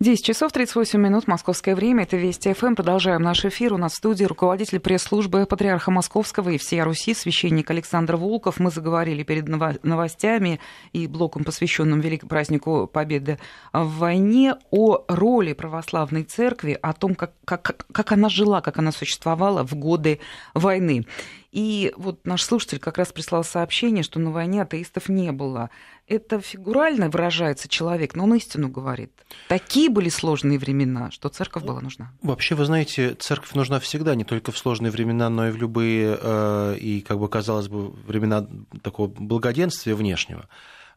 10 0.00 0.24
часов 0.24 0.52
38 0.52 0.96
минут, 1.00 1.26
московское 1.26 1.74
время. 1.74 2.04
Это 2.04 2.16
Вести 2.16 2.52
ФМ. 2.52 2.76
Продолжаем 2.76 3.20
наш 3.20 3.44
эфир. 3.44 3.74
У 3.74 3.78
нас 3.78 3.94
в 3.94 3.96
студии 3.96 4.22
руководитель 4.22 4.78
пресс-службы 4.78 5.44
Патриарха 5.44 5.90
Московского 5.90 6.50
и 6.50 6.58
всей 6.58 6.82
Руси, 6.82 7.14
священник 7.14 7.68
Александр 7.68 8.14
Волков. 8.14 8.60
Мы 8.60 8.70
заговорили 8.70 9.24
перед 9.24 9.48
новостями 9.82 10.60
и 10.92 11.08
блоком, 11.08 11.42
посвященным 11.42 11.98
Великому 11.98 12.28
празднику 12.28 12.86
Победы 12.86 13.40
в 13.72 13.98
войне, 13.98 14.54
о 14.70 15.04
роли 15.08 15.52
православной 15.52 16.22
церкви, 16.22 16.78
о 16.80 16.92
том, 16.92 17.16
как, 17.16 17.32
как, 17.44 17.84
как 17.90 18.12
она 18.12 18.28
жила, 18.28 18.60
как 18.60 18.78
она 18.78 18.92
существовала 18.92 19.66
в 19.66 19.74
годы 19.74 20.20
войны. 20.54 21.06
И 21.50 21.92
вот 21.96 22.24
наш 22.24 22.44
слушатель 22.44 22.78
как 22.78 22.98
раз 22.98 23.10
прислал 23.10 23.42
сообщение, 23.42 24.04
что 24.04 24.20
на 24.20 24.30
войне 24.30 24.62
атеистов 24.62 25.08
не 25.08 25.32
было. 25.32 25.70
Это 26.08 26.40
фигурально 26.40 27.10
выражается 27.10 27.68
человек, 27.68 28.14
но 28.14 28.24
он 28.24 28.34
истину 28.34 28.70
говорит. 28.70 29.12
Такие 29.48 29.90
были 29.90 30.08
сложные 30.08 30.58
времена, 30.58 31.10
что 31.10 31.28
церковь 31.28 31.64
была 31.64 31.82
нужна. 31.82 32.12
Вообще, 32.22 32.54
вы 32.54 32.64
знаете, 32.64 33.14
церковь 33.14 33.52
нужна 33.52 33.78
всегда, 33.78 34.14
не 34.14 34.24
только 34.24 34.50
в 34.50 34.56
сложные 34.56 34.90
времена, 34.90 35.28
но 35.28 35.48
и 35.48 35.50
в 35.50 35.56
любые, 35.56 36.18
э, 36.18 36.76
и, 36.80 37.02
как 37.02 37.18
бы 37.18 37.28
казалось 37.28 37.68
бы, 37.68 37.90
времена 37.90 38.46
такого 38.82 39.08
благоденствия 39.08 39.94
внешнего. 39.94 40.48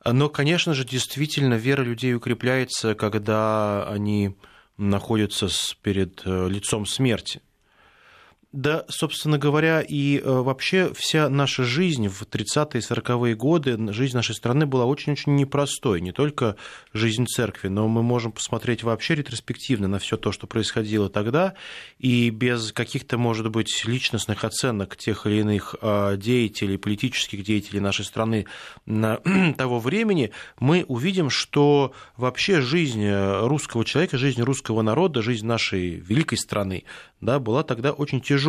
Но, 0.05 0.29
конечно 0.29 0.73
же, 0.73 0.85
действительно, 0.85 1.55
вера 1.55 1.81
людей 1.83 2.15
укрепляется, 2.15 2.95
когда 2.95 3.85
они 3.89 4.37
находятся 4.77 5.49
перед 5.81 6.21
э, 6.25 6.47
лицом 6.47 6.85
смерти. 6.85 7.41
Да, 8.53 8.83
собственно 8.89 9.37
говоря, 9.37 9.79
и 9.79 10.19
э, 10.19 10.23
вообще 10.29 10.91
вся 10.93 11.29
наша 11.29 11.63
жизнь 11.63 12.09
в 12.09 12.23
30-е 12.23 12.81
и 12.81 12.83
40-е 12.83 13.33
годы, 13.33 13.93
жизнь 13.93 14.13
нашей 14.13 14.35
страны 14.35 14.65
была 14.65 14.83
очень-очень 14.83 15.37
непростой. 15.37 16.01
Не 16.01 16.11
только 16.11 16.57
жизнь 16.91 17.25
церкви, 17.27 17.69
но 17.69 17.87
мы 17.87 18.03
можем 18.03 18.33
посмотреть 18.33 18.83
вообще 18.83 19.15
ретроспективно 19.15 19.87
на 19.87 19.99
все 19.99 20.17
то, 20.17 20.33
что 20.33 20.47
происходило 20.47 21.09
тогда, 21.09 21.53
и 21.97 22.29
без 22.29 22.73
каких-то, 22.73 23.17
может 23.17 23.49
быть, 23.49 23.85
личностных 23.85 24.43
оценок 24.43 24.97
тех 24.97 25.25
или 25.25 25.39
иных 25.39 25.75
э, 25.81 26.17
деятелей, 26.17 26.75
политических 26.75 27.45
деятелей 27.45 27.79
нашей 27.79 28.03
страны 28.03 28.47
того 29.57 29.79
времени, 29.79 30.31
мы 30.59 30.83
увидим, 30.89 31.29
что 31.29 31.93
вообще 32.17 32.59
жизнь 32.59 33.05
э, 33.05 33.47
русского 33.47 33.85
человека, 33.85 34.17
жизнь 34.17 34.41
русского 34.41 34.81
народа, 34.81 35.21
жизнь 35.21 35.45
нашей 35.45 35.91
великой 35.91 36.37
страны 36.37 36.83
да, 37.21 37.39
была 37.39 37.63
тогда 37.63 37.91
очень 37.91 38.19
тяжелой. 38.19 38.40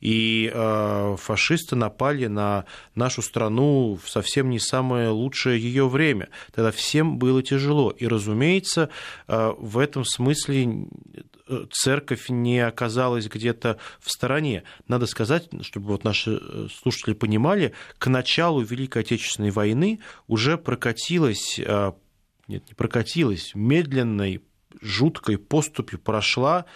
И 0.00 0.50
э, 0.52 1.16
фашисты 1.18 1.76
напали 1.76 2.26
на 2.26 2.64
нашу 2.94 3.22
страну 3.22 3.98
в 4.02 4.08
совсем 4.08 4.50
не 4.50 4.58
самое 4.58 5.08
лучшее 5.08 5.60
ее 5.60 5.88
время. 5.88 6.28
Тогда 6.54 6.70
всем 6.70 7.18
было 7.18 7.42
тяжело. 7.42 7.90
И, 7.90 8.06
разумеется, 8.06 8.90
э, 9.26 9.52
в 9.58 9.78
этом 9.78 10.04
смысле 10.04 10.86
э, 11.48 11.66
церковь 11.70 12.28
не 12.28 12.60
оказалась 12.60 13.28
где-то 13.28 13.78
в 14.00 14.10
стороне. 14.10 14.64
Надо 14.86 15.06
сказать, 15.06 15.48
чтобы 15.62 15.88
вот 15.88 16.04
наши 16.04 16.40
э, 16.40 16.68
слушатели 16.72 17.14
понимали, 17.14 17.72
к 17.98 18.06
началу 18.08 18.60
Великой 18.60 19.02
Отечественной 19.02 19.50
войны 19.50 20.00
уже 20.26 20.58
прокатилась 20.58 21.58
э, 21.58 21.92
нет, 22.48 22.66
не 22.66 22.74
прокатилась, 22.74 23.52
медленной, 23.54 24.40
жуткой 24.80 25.38
поступью 25.38 25.98
прошла 25.98 26.66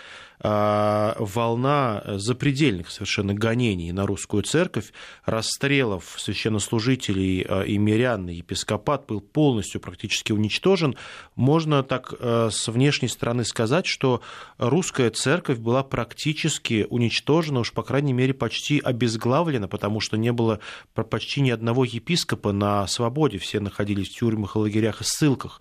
а, 0.44 1.14
волна 1.20 2.02
запредельных 2.16 2.90
совершенно 2.90 3.32
гонений 3.32 3.92
на 3.92 4.06
русскую 4.06 4.42
церковь, 4.42 4.92
расстрелов 5.24 6.16
священнослужителей 6.18 7.46
а, 7.48 7.62
и 7.62 7.78
мирян, 7.78 8.28
и 8.28 8.34
епископат 8.34 9.06
был 9.06 9.20
полностью 9.20 9.80
практически 9.80 10.32
уничтожен. 10.32 10.96
Можно 11.36 11.84
так 11.84 12.12
а, 12.18 12.48
с 12.50 12.66
внешней 12.66 13.06
стороны 13.06 13.44
сказать, 13.44 13.86
что 13.86 14.20
русская 14.58 15.10
церковь 15.10 15.58
была 15.58 15.84
практически 15.84 16.88
уничтожена, 16.90 17.60
уж 17.60 17.72
по 17.72 17.84
крайней 17.84 18.12
мере 18.12 18.34
почти 18.34 18.80
обезглавлена, 18.80 19.68
потому 19.68 20.00
что 20.00 20.16
не 20.16 20.32
было 20.32 20.58
почти 20.92 21.40
ни 21.40 21.50
одного 21.50 21.84
епископа 21.84 22.50
на 22.50 22.84
свободе, 22.88 23.38
все 23.38 23.60
находились 23.60 24.08
в 24.08 24.18
тюрьмах, 24.18 24.56
лагерях 24.56 25.02
и 25.02 25.04
ссылках. 25.04 25.60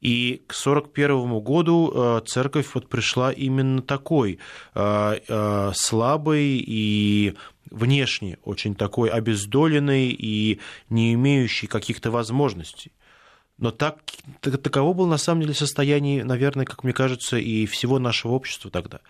И 0.00 0.42
к 0.46 0.54
1941 0.54 1.40
году 1.40 1.92
э, 1.92 2.20
церковь 2.26 2.68
вот 2.74 2.88
пришла 2.88 3.32
именно 3.32 3.82
такой, 3.82 4.38
э, 4.74 5.20
э, 5.28 5.72
слабой 5.74 6.64
и 6.66 7.34
внешне 7.70 8.38
очень 8.44 8.74
такой 8.74 9.10
обездоленной 9.10 10.08
и 10.08 10.58
не 10.88 11.14
имеющей 11.14 11.66
каких-то 11.66 12.10
возможностей. 12.10 12.92
Но 13.58 13.70
так, 13.70 13.98
таково 14.40 14.94
было 14.94 15.06
на 15.06 15.18
самом 15.18 15.42
деле 15.42 15.52
состояние, 15.52 16.24
наверное, 16.24 16.64
как 16.64 16.82
мне 16.82 16.94
кажется, 16.94 17.36
и 17.36 17.66
всего 17.66 17.98
нашего 17.98 18.32
общества 18.32 18.70
тогда. 18.70 19.00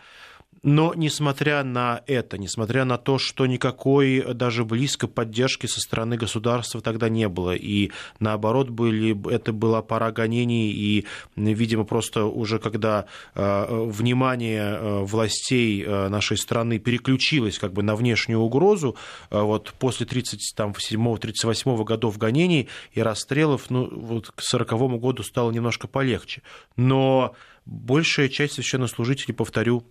Но 0.62 0.92
несмотря 0.94 1.64
на 1.64 2.02
это, 2.06 2.36
несмотря 2.36 2.84
на 2.84 2.98
то, 2.98 3.18
что 3.18 3.46
никакой 3.46 4.34
даже 4.34 4.64
близко 4.64 5.08
поддержки 5.08 5.66
со 5.66 5.80
стороны 5.80 6.16
государства 6.16 6.82
тогда 6.82 7.08
не 7.08 7.28
было, 7.28 7.54
и 7.54 7.90
наоборот, 8.18 8.68
были, 8.68 9.16
это 9.32 9.52
была 9.52 9.80
пора 9.80 10.12
гонений, 10.12 10.70
и, 10.70 11.06
видимо, 11.36 11.84
просто 11.84 12.24
уже 12.24 12.58
когда 12.58 13.06
э, 13.34 13.84
внимание 13.86 14.62
э, 14.62 14.98
властей 15.04 15.82
э, 15.82 16.08
нашей 16.08 16.36
страны 16.36 16.78
переключилось 16.78 17.58
как 17.58 17.72
бы 17.72 17.82
на 17.82 17.96
внешнюю 17.96 18.40
угрозу, 18.40 18.96
э, 19.30 19.40
вот 19.40 19.72
после 19.78 20.06
37-38 20.06 21.84
годов 21.84 22.18
гонений 22.18 22.68
и 22.92 23.00
расстрелов, 23.00 23.70
ну, 23.70 23.88
вот 23.90 24.30
к 24.30 24.42
40 24.42 25.00
году 25.00 25.22
стало 25.22 25.50
немножко 25.52 25.88
полегче. 25.88 26.42
Но 26.76 27.34
большая 27.64 28.28
часть 28.28 28.54
священнослужителей, 28.54 29.34
повторю, 29.34 29.84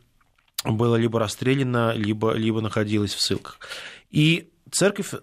было 0.65 0.95
либо 0.95 1.19
расстреляно, 1.19 1.93
либо, 1.93 2.34
либо 2.34 2.62
находилась 2.62 3.13
в 3.13 3.22
ссылках. 3.22 3.60
И 4.12 4.50
церковь, 4.72 5.13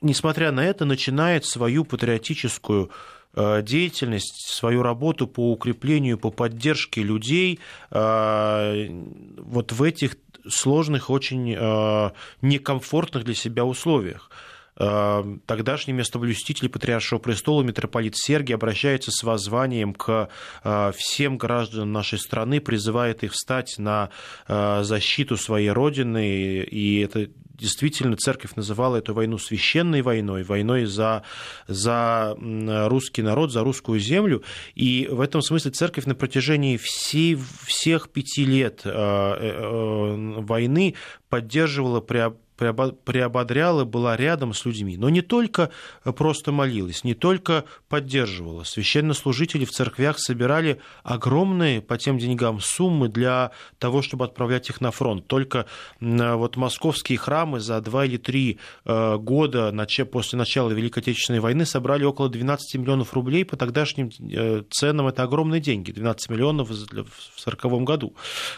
несмотря 0.00 0.52
на 0.52 0.64
это, 0.64 0.84
начинает 0.84 1.44
свою 1.44 1.84
патриотическую 1.84 2.90
э, 3.34 3.62
деятельность, 3.62 4.46
свою 4.48 4.82
работу 4.82 5.26
по 5.26 5.52
укреплению, 5.52 6.18
по 6.18 6.30
поддержке 6.30 7.02
людей 7.02 7.60
э, 7.90 8.88
вот 9.38 9.72
в 9.72 9.82
этих 9.82 10.16
сложных, 10.48 11.10
очень 11.10 11.54
э, 11.54 12.10
некомфортных 12.42 13.24
для 13.24 13.34
себя 13.34 13.64
условиях. 13.64 14.30
Эм, 14.82 15.40
тогдашний 15.46 15.92
местоблюститель 15.92 16.68
Патриаршего 16.68 17.20
престола 17.20 17.62
митрополит 17.62 18.16
Сергий 18.16 18.52
обращается 18.52 19.12
с 19.12 19.22
воззванием 19.22 19.94
к 19.94 20.28
э, 20.64 20.92
всем 20.96 21.38
гражданам 21.38 21.92
нашей 21.92 22.18
страны, 22.18 22.60
призывает 22.60 23.22
их 23.22 23.32
встать 23.32 23.76
на 23.78 24.10
э, 24.48 24.80
защиту 24.82 25.36
своей 25.36 25.70
родины, 25.70 26.64
и 26.64 26.98
это 26.98 27.28
действительно 27.54 28.16
церковь 28.16 28.56
называла 28.56 28.96
эту 28.96 29.14
войну 29.14 29.38
священной 29.38 30.02
войной, 30.02 30.42
войной 30.42 30.86
за, 30.86 31.22
за 31.68 32.36
русский 32.88 33.22
народ, 33.22 33.52
за 33.52 33.62
русскую 33.62 34.00
землю. 34.00 34.42
И 34.74 35.06
в 35.08 35.20
этом 35.20 35.42
смысле 35.42 35.70
церковь 35.70 36.06
на 36.06 36.16
протяжении 36.16 36.76
всей, 36.76 37.38
всех 37.66 38.10
пяти 38.10 38.44
лет 38.44 38.80
э, 38.84 40.40
войны 40.40 40.96
поддерживала 41.28 42.00
приободряла, 42.62 43.84
была 43.84 44.16
рядом 44.16 44.54
с 44.54 44.64
людьми. 44.64 44.96
Но 44.96 45.08
не 45.08 45.22
только 45.22 45.70
просто 46.16 46.52
молилась, 46.52 47.04
не 47.04 47.14
только 47.14 47.64
поддерживала. 47.88 48.64
Священнослужители 48.64 49.64
в 49.64 49.70
церквях 49.70 50.18
собирали 50.18 50.80
огромные 51.02 51.80
по 51.80 51.98
тем 51.98 52.18
деньгам 52.18 52.60
суммы 52.60 53.08
для 53.08 53.50
того, 53.78 54.02
чтобы 54.02 54.24
отправлять 54.24 54.70
их 54.70 54.80
на 54.80 54.90
фронт. 54.90 55.26
Только 55.26 55.66
вот 56.00 56.56
московские 56.56 57.18
храмы 57.18 57.60
за 57.60 57.80
два 57.80 58.04
или 58.04 58.16
три 58.16 58.58
э, 58.84 59.16
года 59.18 59.72
после 60.10 60.38
начала 60.38 60.70
Великой 60.70 61.00
Отечественной 61.00 61.40
войны 61.40 61.66
собрали 61.66 62.04
около 62.04 62.28
12 62.28 62.80
миллионов 62.80 63.14
рублей. 63.14 63.44
По 63.44 63.56
тогдашним 63.56 64.10
э, 64.20 64.62
ценам 64.70 65.08
это 65.08 65.22
огромные 65.22 65.60
деньги. 65.60 65.92
12 65.92 66.30
миллионов 66.30 66.68
в 66.68 66.72
1940 66.72 67.82
году. 67.84 68.14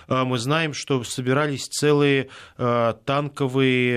Э, 0.08 0.24
мы 0.24 0.38
знаем, 0.38 0.74
что 0.74 1.02
собирались 1.04 1.66
целые 1.66 2.28
танковые 2.56 3.74
Э, 3.84 3.93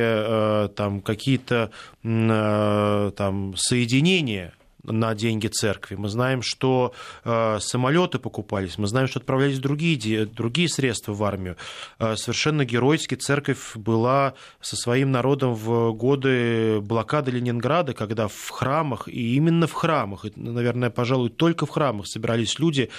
там 0.75 1.01
какие-то 1.01 1.71
э, 2.03 3.11
там 3.15 3.55
соединения 3.57 4.53
на 4.87 5.13
деньги 5.15 5.47
церкви. 5.47 5.95
Мы 5.95 6.09
знаем, 6.09 6.41
что 6.41 6.93
э, 7.23 7.57
самолеты 7.59 8.19
покупались, 8.19 8.77
мы 8.77 8.87
знаем, 8.87 9.07
что 9.07 9.19
отправлялись 9.19 9.59
другие, 9.59 10.25
другие 10.25 10.69
средства 10.69 11.13
в 11.13 11.23
армию. 11.23 11.57
Э, 11.99 12.15
совершенно 12.15 12.65
геройски 12.65 13.15
церковь 13.15 13.75
была 13.75 14.33
со 14.61 14.75
своим 14.75 15.11
народом 15.11 15.53
в 15.53 15.91
годы 15.93 16.79
блокады 16.81 17.31
Ленинграда, 17.31 17.93
когда 17.93 18.27
в 18.27 18.49
храмах, 18.49 19.07
и 19.07 19.35
именно 19.35 19.67
в 19.67 19.73
храмах, 19.73 20.25
и, 20.25 20.31
наверное, 20.35 20.89
пожалуй, 20.89 21.29
только 21.29 21.65
в 21.65 21.69
храмах 21.69 22.07
собирались 22.07 22.59
люди, 22.59 22.89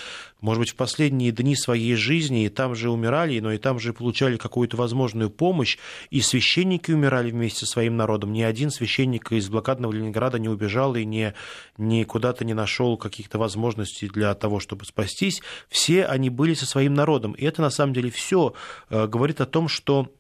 может 0.41 0.61
быть, 0.61 0.71
в 0.71 0.77
последние 0.77 1.33
дни 1.33 1.57
своей 1.57 1.95
жизни, 1.95 2.45
и 2.45 2.49
там 2.49 2.75
же 2.75 2.91
умирали, 2.91 3.41
но 3.41 3.53
и 3.53 3.59
там 3.59 3.79
же 3.81 3.93
получали 3.93 4.37
какую-то 4.37 4.77
возможную 4.77 5.31
помощь, 5.31 5.79
и 6.11 6.21
священники 6.21 6.93
умирали 6.93 7.31
вместе 7.31 7.61
со 7.61 7.67
своим 7.67 7.97
народом. 7.97 8.33
Ни 8.33 8.43
один 8.43 8.71
священник 8.71 9.33
из 9.33 9.49
блокадного 9.49 9.93
Ленинграда 9.93 10.39
не 10.39 10.49
убежал 10.49 10.95
и 10.95 11.05
не, 11.05 11.35
ни 11.79 12.05
куда-то 12.05 12.45
не 12.45 12.55
нашел 12.55 12.97
каких-то 12.97 13.39
возможностей 13.39 14.09
для 14.09 14.35
того, 14.35 14.61
чтобы 14.61 14.85
спастись. 14.85 15.41
Все 15.69 16.05
они 16.05 16.29
были 16.29 16.55
со 16.55 16.67
своим 16.67 16.95
народом. 16.95 17.33
И 17.33 17.45
это 17.45 17.63
на 17.63 17.71
самом 17.71 17.95
деле 17.95 18.11
все 18.11 18.53
э, 18.91 19.07
говорит 19.07 19.41
о 19.41 19.47
том, 19.47 19.69
что 19.69 20.13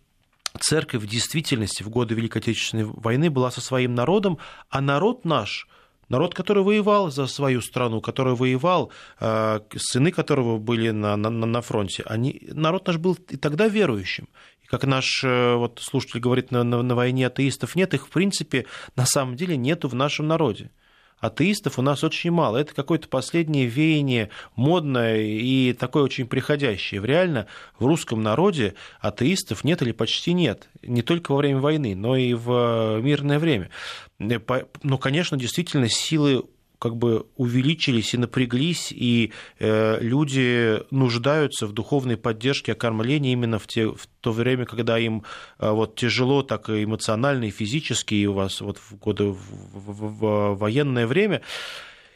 церковь 0.58 1.02
в 1.02 1.06
действительности 1.06 1.82
в 1.82 1.90
годы 1.90 2.14
Великой 2.14 2.38
Отечественной 2.38 2.84
войны 2.84 3.28
была 3.28 3.50
со 3.50 3.60
своим 3.60 3.94
народом, 3.94 4.38
а 4.70 4.80
народ 4.80 5.24
наш– 5.24 5.68
Народ, 6.08 6.34
который 6.34 6.62
воевал 6.62 7.10
за 7.10 7.26
свою 7.26 7.60
страну, 7.60 8.00
который 8.00 8.34
воевал, 8.34 8.90
э, 9.20 9.60
сыны 9.76 10.10
которого 10.10 10.58
были 10.58 10.90
на, 10.90 11.16
на, 11.16 11.28
на 11.30 11.60
фронте, 11.60 12.02
они, 12.06 12.42
народ 12.52 12.86
наш 12.86 12.96
был 12.96 13.18
и 13.28 13.36
тогда 13.36 13.68
верующим. 13.68 14.28
Как 14.66 14.84
наш 14.84 15.22
э, 15.24 15.54
вот, 15.54 15.80
слушатель 15.82 16.20
говорит, 16.20 16.50
на, 16.50 16.64
на, 16.64 16.82
на 16.82 16.94
войне 16.94 17.26
атеистов 17.26 17.76
нет, 17.76 17.92
их 17.92 18.06
в 18.06 18.10
принципе 18.10 18.64
на 18.96 19.04
самом 19.04 19.36
деле 19.36 19.56
нету 19.56 19.88
в 19.88 19.94
нашем 19.94 20.26
народе 20.26 20.70
атеистов 21.20 21.78
у 21.78 21.82
нас 21.82 22.04
очень 22.04 22.30
мало. 22.30 22.56
Это 22.58 22.74
какое-то 22.74 23.08
последнее 23.08 23.66
веяние 23.66 24.30
модное 24.56 25.20
и 25.20 25.72
такое 25.72 26.02
очень 26.02 26.26
приходящее. 26.26 27.00
В 27.00 27.04
реально 27.04 27.46
в 27.78 27.86
русском 27.86 28.22
народе 28.22 28.74
атеистов 29.00 29.64
нет 29.64 29.82
или 29.82 29.92
почти 29.92 30.32
нет. 30.32 30.68
Не 30.82 31.02
только 31.02 31.32
во 31.32 31.38
время 31.38 31.60
войны, 31.60 31.94
но 31.94 32.16
и 32.16 32.34
в 32.34 33.00
мирное 33.02 33.38
время. 33.38 33.70
Ну, 34.18 34.98
конечно, 34.98 35.36
действительно, 35.36 35.88
силы 35.88 36.44
как 36.78 36.96
бы 36.96 37.26
увеличились 37.36 38.14
и 38.14 38.18
напряглись, 38.18 38.92
и 38.92 39.32
э, 39.58 39.98
люди 40.00 40.80
нуждаются 40.90 41.66
в 41.66 41.72
духовной 41.72 42.16
поддержке, 42.16 42.72
окормлении 42.72 43.32
именно 43.32 43.58
в, 43.58 43.66
те, 43.66 43.86
в 43.86 44.06
то 44.20 44.32
время, 44.32 44.64
когда 44.64 44.98
им 44.98 45.24
э, 45.58 45.70
вот, 45.70 45.96
тяжело 45.96 46.42
так 46.42 46.70
эмоционально, 46.70 47.44
и 47.44 47.50
физически, 47.50 48.14
и 48.14 48.26
у 48.26 48.32
вас 48.32 48.60
вот 48.60 48.78
в 48.78 48.96
годы 48.96 49.24
в, 49.24 49.38
в, 49.74 50.18
в 50.18 50.54
военное 50.54 51.06
время. 51.06 51.42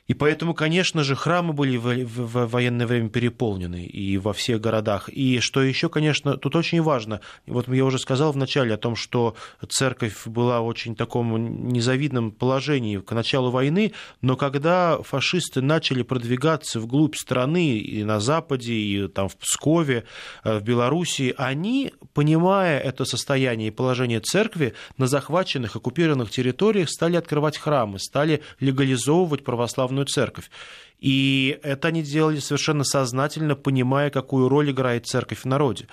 И 0.09 0.15
поэтому, 0.15 0.53
конечно 0.53 1.05
же, 1.05 1.15
храмы 1.15 1.53
были 1.53 1.77
в 1.77 2.47
военное 2.47 2.87
время 2.87 3.09
переполнены 3.09 3.87
и 3.87 4.19
во 4.19 4.33
всех 4.33 4.61
городах. 4.61 5.09
И 5.09 5.39
что 5.39 5.63
еще, 5.63 5.89
конечно, 5.89 6.37
тут 6.37 6.57
очень 6.57 6.83
важно, 6.83 7.21
вот 7.47 7.69
я 7.69 7.85
уже 7.85 7.99
сказал 7.99 8.33
в 8.33 8.37
начале 8.37 8.75
о 8.75 8.79
том, 8.79 8.97
что 8.97 9.37
церковь 9.69 10.27
была 10.27 10.61
в 10.61 10.67
очень 10.67 10.97
таком 10.97 11.69
незавидном 11.69 12.33
положении 12.33 12.99
к 12.99 13.13
началу 13.13 13.51
войны, 13.51 13.93
но 14.21 14.37
когда 14.37 15.01
фашисты 15.03 15.63
начали 15.63 16.03
продвигаться 16.03 16.81
вглубь 16.81 17.15
страны 17.15 17.79
и 17.79 18.03
на 18.03 18.19
Западе, 18.19 18.75
и 18.75 19.09
там 19.09 19.29
в 19.29 19.37
Пскове, 19.37 20.05
э, 20.43 20.59
в 20.59 20.63
Белоруссии, 20.63 21.33
они, 21.39 21.93
понимая 22.13 22.81
это 22.81 23.05
состояние 23.05 23.69
и 23.69 23.71
положение 23.71 24.21
церкви, 24.21 24.75
на 24.99 25.07
захваченных, 25.07 25.77
оккупированных 25.77 26.31
территориях 26.31 26.91
стали 26.91 27.17
открывать 27.17 27.57
храмы, 27.57 27.99
стали 28.01 28.43
легализовывать 28.59 29.45
православную 29.45 29.92
православную 29.93 30.07
церковь. 30.07 30.51
И 31.01 31.59
это 31.63 31.89
они 31.89 32.03
делали 32.03 32.39
совершенно 32.39 32.85
сознательно, 32.85 33.57
понимая, 33.57 34.11
какую 34.11 34.49
роль 34.49 34.71
играет 34.71 35.07
церковь 35.07 35.41
в 35.41 35.47
народе. 35.47 35.87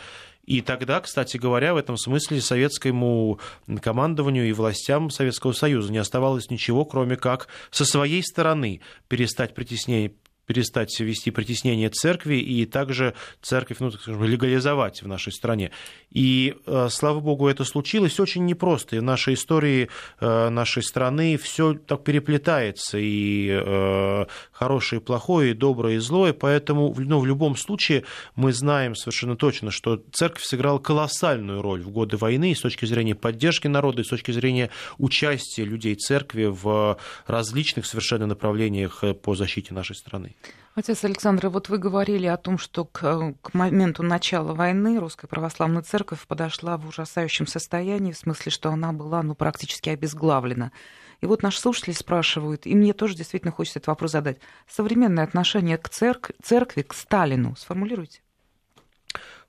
И 0.46 0.62
тогда, 0.62 1.00
кстати 1.00 1.38
говоря, 1.38 1.74
в 1.74 1.78
этом 1.78 1.98
смысле 1.98 2.42
советскому 2.42 3.40
командованию 3.82 4.50
и 4.50 4.54
властям 4.54 5.12
Советского 5.12 5.54
Союза 5.54 5.92
не 5.92 6.00
оставалось 6.00 6.50
ничего, 6.50 6.86
кроме 6.86 7.18
как 7.18 7.48
со 7.72 7.86
своей 7.86 8.24
стороны 8.24 8.82
перестать 9.08 9.54
притеснение, 9.54 10.14
перестать 10.50 11.00
вести 11.00 11.30
притеснение 11.30 11.90
церкви 11.90 12.38
и 12.38 12.66
также 12.66 13.14
церковь 13.40 13.78
ну, 13.80 13.92
так 13.92 14.02
скажем, 14.02 14.24
легализовать 14.24 15.04
в 15.04 15.08
нашей 15.08 15.32
стране. 15.32 15.70
И, 16.10 16.56
э, 16.66 16.88
слава 16.90 17.20
богу, 17.20 17.48
это 17.48 17.64
случилось 17.64 18.20
очень 18.20 18.48
непросто. 18.48 18.96
И 18.96 19.00
в 19.00 19.04
нашей 19.04 19.36
истории 19.36 19.90
э, 20.20 20.50
нашей 20.50 20.82
страны 20.82 21.38
все 21.38 21.76
так 21.76 22.04
переплетается, 22.04 22.98
и 22.98 23.48
э, 23.48 24.26
хорошее 24.52 25.00
и 25.00 25.04
плохое, 25.04 25.52
и 25.52 25.54
доброе 25.54 25.98
и 25.98 26.00
злое. 26.00 26.34
Поэтому 26.34 26.96
ну, 26.98 27.20
в 27.20 27.28
любом 27.28 27.56
случае 27.56 28.06
мы 28.36 28.52
знаем 28.52 28.96
совершенно 28.96 29.36
точно, 29.36 29.70
что 29.70 30.02
церковь 30.12 30.46
сыграла 30.46 30.80
колоссальную 30.80 31.62
роль 31.62 31.84
в 31.84 31.92
годы 31.92 32.18
войны 32.18 32.56
с 32.56 32.62
точки 32.62 32.86
зрения 32.86 33.14
поддержки 33.14 33.68
народа, 33.68 34.02
и 34.02 34.04
с 34.04 34.08
точки 34.08 34.32
зрения 34.32 34.72
участия 34.98 35.64
людей 35.64 35.94
церкви 35.94 36.46
в 36.46 36.98
различных 37.28 37.86
совершенно 37.86 38.26
направлениях 38.26 39.04
по 39.22 39.36
защите 39.36 39.76
нашей 39.76 39.96
страны. 39.96 40.34
Отец 40.76 41.04
Александр, 41.04 41.50
вот 41.50 41.68
вы 41.68 41.78
говорили 41.78 42.26
о 42.28 42.38
том, 42.38 42.58
что 42.58 42.86
к, 42.86 43.34
к 43.42 43.54
моменту 43.54 44.02
начала 44.02 44.54
войны 44.54 45.00
Русская 45.00 45.28
Православная 45.28 45.82
Церковь 45.82 46.26
подошла 46.26 46.78
в 46.78 46.88
ужасающем 46.88 47.48
состоянии, 47.48 48.14
в 48.14 48.18
смысле, 48.18 48.52
что 48.52 48.70
она 48.70 48.94
была 48.94 49.22
ну, 49.22 49.36
практически 49.36 49.90
обезглавлена. 49.90 50.72
И 51.20 51.26
вот 51.26 51.44
наши 51.44 51.60
слушатели 51.60 51.94
спрашивают, 51.94 52.66
и 52.66 52.74
мне 52.76 52.94
тоже 52.94 53.16
действительно 53.16 53.52
хочется 53.52 53.80
этот 53.80 53.88
вопрос 53.88 54.12
задать. 54.12 54.38
Современное 54.70 55.26
отношение 55.26 55.78
к 55.78 55.90
церкви, 55.90 56.34
церкви 56.42 56.84
к 56.84 56.94
Сталину 56.94 57.58
сформулируйте. 57.58 58.22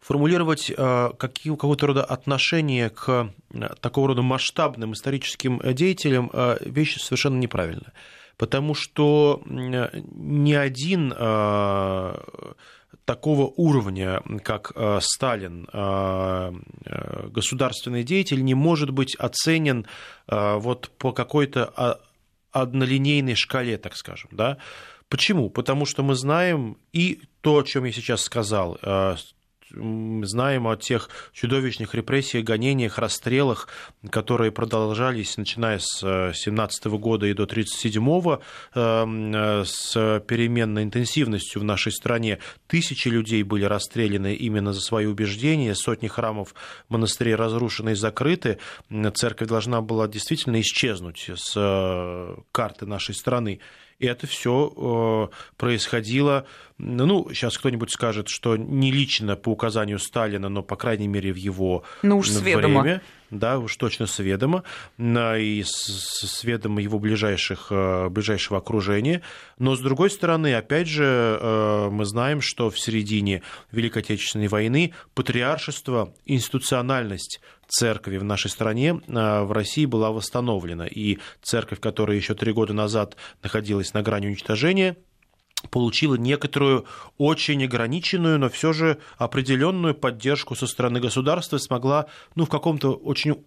формулировать 0.00 0.72
какого-то 0.74 1.86
рода 1.86 2.04
отношение 2.04 2.90
к 2.90 3.32
такого 3.80 4.08
рода 4.08 4.22
масштабным 4.22 4.94
историческим 4.94 5.60
деятелям 5.74 6.32
вещь 6.60 6.98
совершенно 7.00 7.38
неправильная. 7.38 7.92
Потому 8.40 8.72
что 8.74 9.42
ни 9.44 10.54
один 10.54 11.10
такого 13.04 13.52
уровня, 13.54 14.22
как 14.42 14.72
Сталин, 15.02 15.66
государственный 17.30 18.02
деятель, 18.02 18.42
не 18.42 18.54
может 18.54 18.92
быть 18.92 19.14
оценен 19.16 19.84
вот 20.26 20.90
по 20.96 21.12
какой-то 21.12 22.00
однолинейной 22.50 23.34
шкале, 23.34 23.76
так 23.76 23.94
скажем, 23.94 24.30
да. 24.32 24.56
Почему? 25.10 25.50
Потому 25.50 25.84
что 25.84 26.02
мы 26.02 26.14
знаем 26.14 26.78
и 26.94 27.20
то, 27.42 27.58
о 27.58 27.62
чем 27.62 27.84
я 27.84 27.92
сейчас 27.92 28.22
сказал, 28.22 28.78
э, 29.72 30.20
знаем 30.24 30.66
о 30.66 30.76
тех 30.76 31.10
чудовищных 31.32 31.94
репрессиях, 31.94 32.44
гонениях, 32.44 32.98
расстрелах, 32.98 33.68
которые 34.10 34.52
продолжались, 34.52 35.36
начиная 35.36 35.78
с 35.78 36.32
17 36.34 36.86
года 36.86 37.26
и 37.26 37.34
до 37.34 37.44
1937 37.44 38.38
э, 38.74 39.64
с 39.64 40.20
переменной 40.26 40.82
интенсивностью 40.84 41.62
в 41.62 41.64
нашей 41.64 41.92
стране. 41.92 42.38
Тысячи 42.66 43.08
людей 43.08 43.42
были 43.42 43.64
расстреляны 43.64 44.34
именно 44.34 44.72
за 44.72 44.80
свои 44.80 45.06
убеждения, 45.06 45.74
сотни 45.74 46.08
храмов, 46.08 46.54
монастырей 46.88 47.34
разрушены 47.34 47.90
и 47.90 47.94
закрыты. 47.94 48.58
Церковь 49.14 49.48
должна 49.48 49.80
была 49.80 50.08
действительно 50.08 50.60
исчезнуть 50.60 51.30
с 51.34 51.54
э, 51.56 52.36
карты 52.52 52.86
нашей 52.86 53.14
страны. 53.14 53.60
И 54.00 54.06
это 54.06 54.26
все 54.26 55.30
э, 55.30 55.34
происходило, 55.58 56.46
ну, 56.78 57.28
сейчас 57.32 57.58
кто-нибудь 57.58 57.92
скажет, 57.92 58.28
что 58.28 58.56
не 58.56 58.90
лично 58.90 59.36
по 59.36 59.50
указанию 59.50 59.98
Сталина, 59.98 60.48
но, 60.48 60.62
по 60.62 60.76
крайней 60.76 61.06
мере, 61.06 61.32
в 61.32 61.36
его 61.36 61.84
ну, 62.02 62.18
уж 62.18 62.30
время. 62.30 63.02
Да, 63.30 63.58
уж 63.58 63.76
точно 63.76 64.06
сведомо, 64.06 64.64
и 64.98 65.62
сведомо 65.64 66.82
его 66.82 66.98
ближайших, 66.98 67.68
э, 67.70 68.08
ближайшего 68.08 68.58
окружения. 68.58 69.22
Но, 69.58 69.76
с 69.76 69.80
другой 69.80 70.10
стороны, 70.10 70.54
опять 70.54 70.88
же, 70.88 71.38
э, 71.40 71.88
мы 71.90 72.04
знаем, 72.04 72.40
что 72.40 72.70
в 72.70 72.78
середине 72.78 73.42
Великой 73.70 74.02
Отечественной 74.02 74.48
войны 74.48 74.94
патриаршество, 75.14 76.12
институциональность 76.26 77.40
церкви 77.68 78.18
в 78.18 78.24
нашей 78.24 78.50
стране 78.50 78.94
в 79.06 79.52
России 79.52 79.86
была 79.86 80.10
восстановлена. 80.10 80.86
И 80.88 81.18
церковь, 81.40 81.78
которая 81.78 82.16
еще 82.16 82.34
три 82.34 82.52
года 82.52 82.72
назад 82.72 83.16
находилась 83.44 83.94
на 83.94 84.02
грани 84.02 84.26
уничтожения, 84.26 84.96
получила 85.70 86.14
некоторую 86.14 86.86
очень 87.18 87.64
ограниченную, 87.64 88.38
но 88.38 88.48
все 88.48 88.72
же 88.72 88.98
определенную 89.18 89.94
поддержку 89.94 90.54
со 90.54 90.66
стороны 90.66 91.00
государства, 91.00 91.58
смогла 91.58 92.06
ну, 92.34 92.46
в 92.46 92.48
каком-то 92.48 92.94
очень 92.94 93.44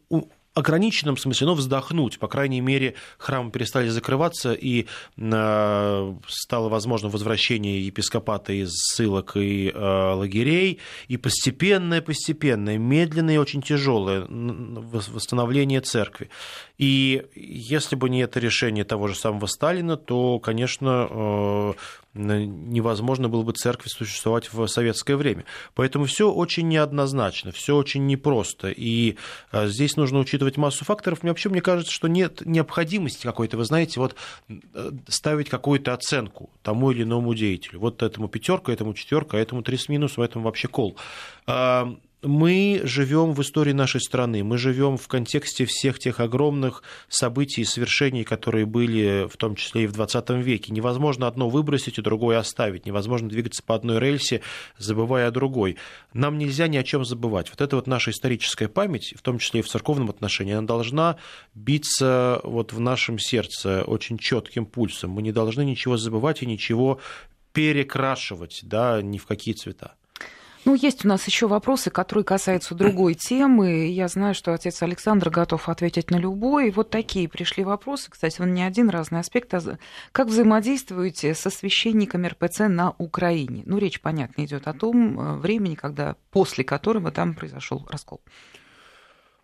ограниченном 0.53 1.17
смысле, 1.17 1.47
но 1.47 1.55
вздохнуть. 1.55 2.19
По 2.19 2.27
крайней 2.27 2.61
мере, 2.61 2.93
храмы 3.17 3.51
перестали 3.51 3.89
закрываться, 3.89 4.53
и 4.53 4.85
э, 5.17 6.13
стало 6.27 6.69
возможно 6.69 7.09
возвращение 7.09 7.85
епископата 7.85 8.53
из 8.53 8.69
ссылок 8.71 9.35
и 9.35 9.69
э, 9.69 10.13
лагерей, 10.13 10.79
и 11.07 11.17
постепенное, 11.17 12.01
постепенное, 12.01 12.77
медленное 12.77 13.35
и 13.35 13.37
очень 13.37 13.61
тяжелое 13.61 14.27
восстановление 14.29 15.81
церкви. 15.81 16.29
И 16.77 17.25
если 17.35 17.95
бы 17.95 18.09
не 18.09 18.21
это 18.21 18.39
решение 18.39 18.83
того 18.83 19.07
же 19.07 19.15
самого 19.15 19.47
Сталина, 19.47 19.97
то, 19.97 20.39
конечно, 20.39 21.07
э, 21.09 21.73
невозможно 22.13 23.27
было 23.29 23.43
бы 23.43 23.53
церкви 23.53 23.89
существовать 23.89 24.51
в 24.53 24.67
советское 24.67 25.15
время. 25.15 25.45
Поэтому 25.73 26.05
все 26.05 26.31
очень 26.31 26.67
неоднозначно, 26.67 27.51
все 27.51 27.75
очень 27.75 28.05
непросто. 28.05 28.69
И 28.69 29.17
э, 29.51 29.67
здесь 29.67 29.95
нужно 29.97 30.19
учитывать 30.19 30.57
массу 30.57 30.85
факторов. 30.85 31.23
Мне 31.23 31.31
вообще 31.31 31.49
мне 31.49 31.61
кажется, 31.61 31.91
что 31.91 32.07
нет 32.07 32.41
необходимости 32.45 33.23
какой-то, 33.23 33.57
вы 33.57 33.65
знаете, 33.65 33.99
вот 33.99 34.15
э, 34.49 34.91
ставить 35.07 35.49
какую-то 35.49 35.93
оценку 35.93 36.49
тому 36.61 36.91
или 36.91 37.03
иному 37.03 37.33
деятелю. 37.33 37.79
Вот 37.79 38.03
этому 38.03 38.27
пятерка, 38.27 38.71
этому 38.71 38.93
четверка, 38.93 39.37
этому 39.37 39.63
три 39.63 39.77
с 39.77 39.89
минусом, 39.89 40.23
этому 40.23 40.45
вообще 40.45 40.67
кол 40.67 40.95
мы 42.23 42.81
живем 42.83 43.33
в 43.33 43.41
истории 43.41 43.73
нашей 43.73 44.01
страны, 44.01 44.43
мы 44.43 44.57
живем 44.57 44.97
в 44.97 45.07
контексте 45.07 45.65
всех 45.65 45.99
тех 45.99 46.19
огромных 46.19 46.81
событий 47.09 47.61
и 47.61 47.65
свершений, 47.65 48.23
которые 48.23 48.65
были 48.65 49.27
в 49.27 49.37
том 49.37 49.55
числе 49.55 49.83
и 49.83 49.87
в 49.87 49.91
20 49.93 50.29
веке. 50.31 50.71
Невозможно 50.71 51.27
одно 51.27 51.49
выбросить 51.49 51.97
и 51.97 52.01
другое 52.01 52.39
оставить, 52.39 52.85
невозможно 52.85 53.29
двигаться 53.29 53.61
по 53.63 53.75
одной 53.75 53.99
рельсе, 53.99 54.41
забывая 54.77 55.27
о 55.27 55.31
другой. 55.31 55.77
Нам 56.13 56.37
нельзя 56.37 56.67
ни 56.67 56.77
о 56.77 56.83
чем 56.83 57.05
забывать. 57.05 57.49
Вот 57.49 57.61
эта 57.61 57.75
вот 57.75 57.87
наша 57.87 58.11
историческая 58.11 58.67
память, 58.67 59.13
в 59.17 59.21
том 59.21 59.37
числе 59.37 59.59
и 59.59 59.63
в 59.63 59.67
церковном 59.67 60.09
отношении, 60.09 60.53
она 60.53 60.65
должна 60.65 61.17
биться 61.53 62.39
вот 62.43 62.73
в 62.73 62.79
нашем 62.79 63.19
сердце 63.19 63.83
очень 63.83 64.17
четким 64.17 64.65
пульсом. 64.65 65.11
Мы 65.11 65.21
не 65.21 65.31
должны 65.31 65.65
ничего 65.65 65.97
забывать 65.97 66.41
и 66.41 66.45
ничего 66.45 66.99
перекрашивать, 67.51 68.61
да, 68.63 69.01
ни 69.01 69.17
в 69.17 69.25
какие 69.25 69.53
цвета. 69.53 69.95
Ну, 70.65 70.75
есть 70.75 71.03
у 71.03 71.09
нас 71.09 71.27
еще 71.27 71.47
вопросы, 71.47 71.89
которые 71.89 72.23
касаются 72.23 72.73
другой 72.73 73.15
темы. 73.15 73.87
Я 73.87 74.07
знаю, 74.07 74.33
что 74.33 74.53
отец 74.53 74.81
Александр 74.81 75.29
готов 75.29 75.67
ответить 75.67 76.09
на 76.09 76.15
любой. 76.15 76.71
Вот 76.71 76.89
такие 76.89 77.27
пришли 77.27 77.65
вопросы. 77.65 78.09
Кстати, 78.09 78.41
он 78.41 78.53
не 78.53 78.63
один, 78.63 78.89
разный 78.89 79.19
аспект. 79.19 79.53
А 79.53 79.77
как 80.13 80.27
взаимодействуете 80.27 81.35
со 81.35 81.49
священниками 81.49 82.27
РПЦ 82.27 82.69
на 82.69 82.95
Украине? 82.97 83.63
Ну, 83.65 83.77
речь, 83.77 83.99
понятно, 83.99 84.45
идет 84.45 84.67
о 84.67 84.73
том 84.73 85.19
э, 85.19 85.35
времени, 85.35 85.75
когда, 85.75 86.15
после 86.31 86.63
которого 86.63 87.11
там 87.11 87.33
произошел 87.33 87.85
раскол. 87.89 88.21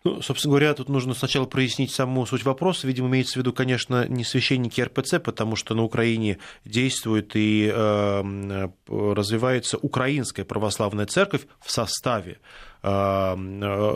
Ну, 0.02 0.22
собственно 0.22 0.52
говоря, 0.52 0.72
тут 0.72 0.88
нужно 0.88 1.12
сначала 1.12 1.44
прояснить 1.44 1.92
саму 1.92 2.24
суть 2.24 2.44
вопроса. 2.44 2.86
Видимо, 2.86 3.08
имеется 3.08 3.34
в 3.34 3.36
виду, 3.36 3.52
конечно, 3.52 4.08
не 4.08 4.24
священники 4.24 4.80
РПЦ, 4.80 5.20
потому 5.22 5.56
что 5.56 5.74
на 5.74 5.82
Украине 5.82 6.38
действует 6.64 7.32
и 7.34 7.70
э, 7.70 8.68
развивается 8.88 9.76
Украинская 9.76 10.46
православная 10.46 11.06
церковь 11.06 11.46
в 11.60 11.70
составе 11.70 12.38
Э, 12.82 13.34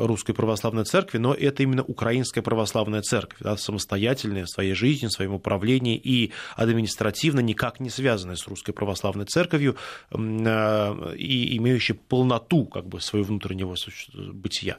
русской 0.05 0.35
православной 0.35 0.85
церкви, 0.85 1.17
но 1.17 1.33
это 1.33 1.63
именно 1.63 1.83
Украинская 1.83 2.45
православная 2.45 3.01
церковь, 3.01 3.39
да, 3.41 3.57
самостоятельная 3.57 4.45
в 4.45 4.51
своей 4.51 4.75
жизни, 4.75 5.07
в 5.07 5.11
своем 5.11 5.33
управлении 5.33 5.97
и 5.97 6.33
административно 6.55 7.41
никак 7.41 7.81
не 7.81 7.89
связанная 7.89 8.37
с 8.37 8.47
русской 8.47 8.73
православной 8.73 9.25
церковью 9.25 9.77
э, 10.11 11.15
и 11.17 11.57
имеющая 11.57 11.95
полноту 11.95 12.67
как 12.67 12.87
бы, 12.87 13.01
своего 13.01 13.29
внутреннего 13.29 13.75
бытия. 14.15 14.77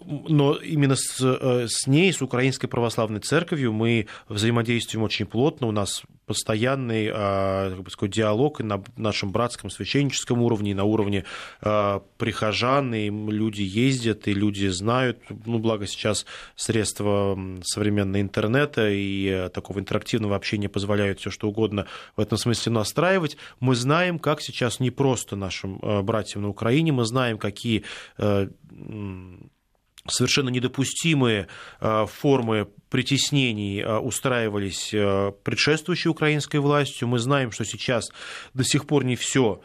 Э, 0.00 0.04
но 0.28 0.54
именно 0.54 0.96
с, 0.96 1.20
с 1.20 1.86
ней, 1.86 2.12
с 2.12 2.22
Украинской 2.22 2.66
православной 2.66 3.20
церковью 3.20 3.72
мы 3.72 4.06
взаимодействуем 4.28 5.04
очень 5.04 5.26
плотно. 5.26 5.66
У 5.66 5.72
нас 5.72 6.02
постоянный 6.26 7.06
как 7.08 7.82
бы 7.82 7.90
сказать, 7.90 8.12
диалог 8.12 8.60
и 8.60 8.64
на 8.64 8.82
нашем 8.96 9.30
братском 9.30 9.70
священническом 9.70 10.42
уровне, 10.42 10.72
и 10.72 10.74
на 10.74 10.82
уровне 10.82 11.24
прихожан, 11.60 12.86
данные, 12.86 13.10
люди 13.10 13.62
ездят, 13.62 14.28
и 14.28 14.34
люди 14.34 14.68
знают, 14.68 15.18
ну, 15.46 15.58
благо 15.58 15.86
сейчас 15.86 16.26
средства 16.54 17.38
современного 17.64 18.20
интернета 18.20 18.88
и 18.90 19.26
э, 19.26 19.48
такого 19.48 19.80
интерактивного 19.80 20.36
общения 20.36 20.68
позволяют 20.68 21.20
все 21.20 21.30
что 21.30 21.48
угодно 21.48 21.86
в 22.16 22.20
этом 22.20 22.38
смысле 22.38 22.72
настраивать. 22.72 23.36
Мы 23.60 23.74
знаем, 23.74 24.18
как 24.18 24.40
сейчас 24.40 24.80
не 24.80 24.90
просто 24.90 25.36
нашим 25.36 25.78
э, 25.82 26.02
братьям 26.02 26.42
на 26.42 26.48
Украине, 26.48 26.92
мы 26.92 27.04
знаем, 27.04 27.38
какие 27.38 27.82
э, 28.18 28.48
совершенно 30.08 30.48
недопустимые 30.48 31.48
формы 31.80 32.68
притеснений 32.90 33.84
устраивались 33.84 34.90
предшествующей 35.42 36.10
украинской 36.10 36.58
властью. 36.58 37.08
Мы 37.08 37.18
знаем, 37.18 37.52
что 37.52 37.64
сейчас 37.64 38.08
до 38.54 38.64
сих 38.64 38.86
пор 38.86 39.04
не 39.04 39.16
все 39.16 39.60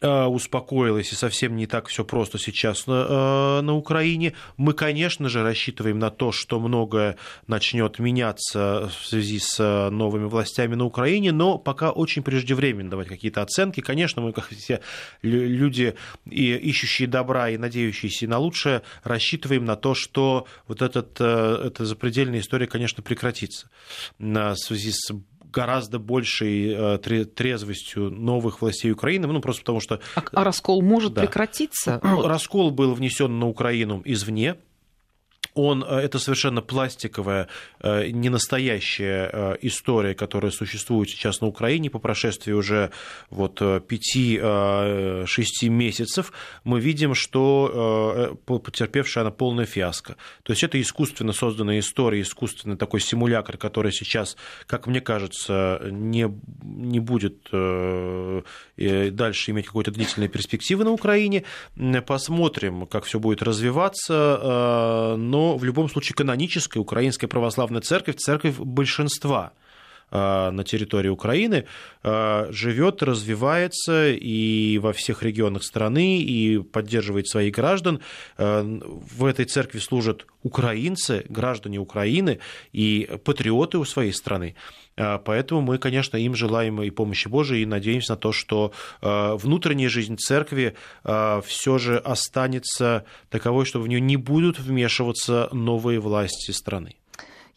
Э, 0.00 0.26
успокоилась 0.26 1.10
и 1.10 1.16
совсем 1.16 1.56
не 1.56 1.66
так 1.66 1.88
все 1.88 2.04
просто 2.04 2.38
сейчас 2.38 2.86
на, 2.86 3.58
э, 3.58 3.60
на 3.62 3.74
Украине. 3.74 4.34
Мы, 4.56 4.72
конечно 4.72 5.28
же, 5.28 5.42
рассчитываем 5.42 5.98
на 5.98 6.10
то, 6.10 6.30
что 6.30 6.60
многое 6.60 7.16
начнет 7.48 7.98
меняться 7.98 8.92
в 8.96 9.06
связи 9.08 9.40
с 9.40 9.58
э, 9.58 9.90
новыми 9.90 10.26
властями 10.26 10.76
на 10.76 10.84
Украине, 10.84 11.32
но 11.32 11.58
пока 11.58 11.90
очень 11.90 12.22
преждевременно 12.22 12.90
давать 12.90 13.08
какие-то 13.08 13.42
оценки. 13.42 13.80
Конечно, 13.80 14.22
мы, 14.22 14.32
как 14.32 14.50
все 14.50 14.82
люди, 15.22 15.96
и 16.30 16.54
ищущие 16.54 17.08
добра 17.08 17.50
и 17.50 17.56
надеющиеся 17.56 18.28
на 18.28 18.38
лучшее, 18.38 18.82
рассчитываем 19.02 19.64
на 19.64 19.74
то, 19.74 19.94
что 19.94 20.46
вот 20.68 20.80
этот, 20.80 21.20
эта 21.20 21.84
запредельная 21.84 22.38
история, 22.38 22.68
конечно, 22.68 23.02
прекратится 23.02 23.68
в 24.20 24.54
связи 24.54 24.92
с 24.92 25.10
гораздо 25.52 25.98
большей 25.98 26.74
э, 26.74 26.98
трезвостью 26.98 28.10
новых 28.10 28.60
властей 28.60 28.92
Украины, 28.92 29.26
ну, 29.26 29.40
просто 29.40 29.62
потому 29.62 29.80
что... 29.80 30.00
А, 30.14 30.22
а 30.32 30.44
раскол 30.44 30.82
может 30.82 31.14
да. 31.14 31.22
прекратиться? 31.22 32.00
Раскол 32.02 32.70
был 32.70 32.94
внесен 32.94 33.38
на 33.38 33.46
Украину 33.48 34.02
извне, 34.04 34.56
он, 35.58 35.82
э, 35.82 36.00
это 36.00 36.18
совершенно 36.18 36.62
пластиковая, 36.62 37.48
э, 37.80 38.08
не 38.10 38.28
настоящая 38.28 39.30
э, 39.32 39.56
история, 39.62 40.14
которая 40.14 40.52
существует 40.52 41.10
сейчас 41.10 41.40
на 41.40 41.48
Украине 41.48 41.90
по 41.90 41.98
прошествии 41.98 42.52
уже 42.52 42.90
вот 43.30 43.60
5-6 43.60 45.68
месяцев. 45.68 46.32
Мы 46.64 46.80
видим, 46.80 47.14
что 47.14 48.36
потерпевшая 48.46 49.24
она 49.24 49.30
полная 49.30 49.66
фиаско. 49.66 50.16
То 50.42 50.52
есть 50.52 50.62
это 50.62 50.80
искусственно 50.80 51.32
созданная 51.32 51.80
история, 51.80 52.20
искусственный 52.20 52.76
такой 52.76 53.00
симулятор, 53.00 53.56
который 53.56 53.92
сейчас, 53.92 54.36
как 54.66 54.86
мне 54.86 55.00
кажется, 55.00 55.80
не, 55.90 56.30
не 56.62 57.00
будет 57.00 57.48
дальше 58.76 59.50
иметь 59.50 59.66
какой-то 59.66 59.90
длительной 59.90 60.28
перспективы 60.28 60.84
на 60.84 60.92
Украине. 60.92 61.44
Посмотрим, 62.06 62.86
как 62.86 63.04
все 63.04 63.18
будет 63.18 63.42
развиваться, 63.42 65.16
но 65.18 65.47
в 65.56 65.64
любом 65.64 65.88
случае 65.88 66.14
каноническая 66.16 66.80
украинская 66.80 67.28
православная 67.28 67.80
церковь, 67.80 68.16
церковь 68.16 68.56
большинства 68.58 69.52
э, 70.10 70.50
на 70.50 70.64
территории 70.64 71.08
Украины 71.08 71.64
э, 72.02 72.46
живет, 72.50 73.02
развивается 73.02 74.10
и 74.10 74.78
во 74.78 74.92
всех 74.92 75.22
регионах 75.22 75.62
страны, 75.62 76.18
и 76.18 76.58
поддерживает 76.58 77.28
своих 77.28 77.54
граждан. 77.54 78.00
Э, 78.36 78.62
в 78.62 79.24
этой 79.24 79.44
церкви 79.44 79.78
служат 79.78 80.26
украинцы, 80.42 81.24
граждане 81.28 81.78
Украины 81.78 82.38
и 82.72 83.10
патриоты 83.24 83.78
у 83.78 83.84
своей 83.84 84.12
страны. 84.12 84.54
Поэтому 85.24 85.60
мы, 85.60 85.78
конечно, 85.78 86.16
им 86.16 86.34
желаем 86.34 86.82
и 86.82 86.90
помощи 86.90 87.28
Божией, 87.28 87.62
и 87.62 87.66
надеемся 87.66 88.12
на 88.12 88.16
то, 88.16 88.32
что 88.32 88.72
внутренняя 89.00 89.88
жизнь 89.88 90.16
церкви 90.16 90.74
все 91.02 91.78
же 91.78 91.98
останется 91.98 93.04
таковой, 93.30 93.64
что 93.64 93.80
в 93.80 93.88
нее 93.88 94.00
не 94.00 94.16
будут 94.16 94.58
вмешиваться 94.58 95.48
новые 95.52 96.00
власти 96.00 96.50
страны. 96.50 96.96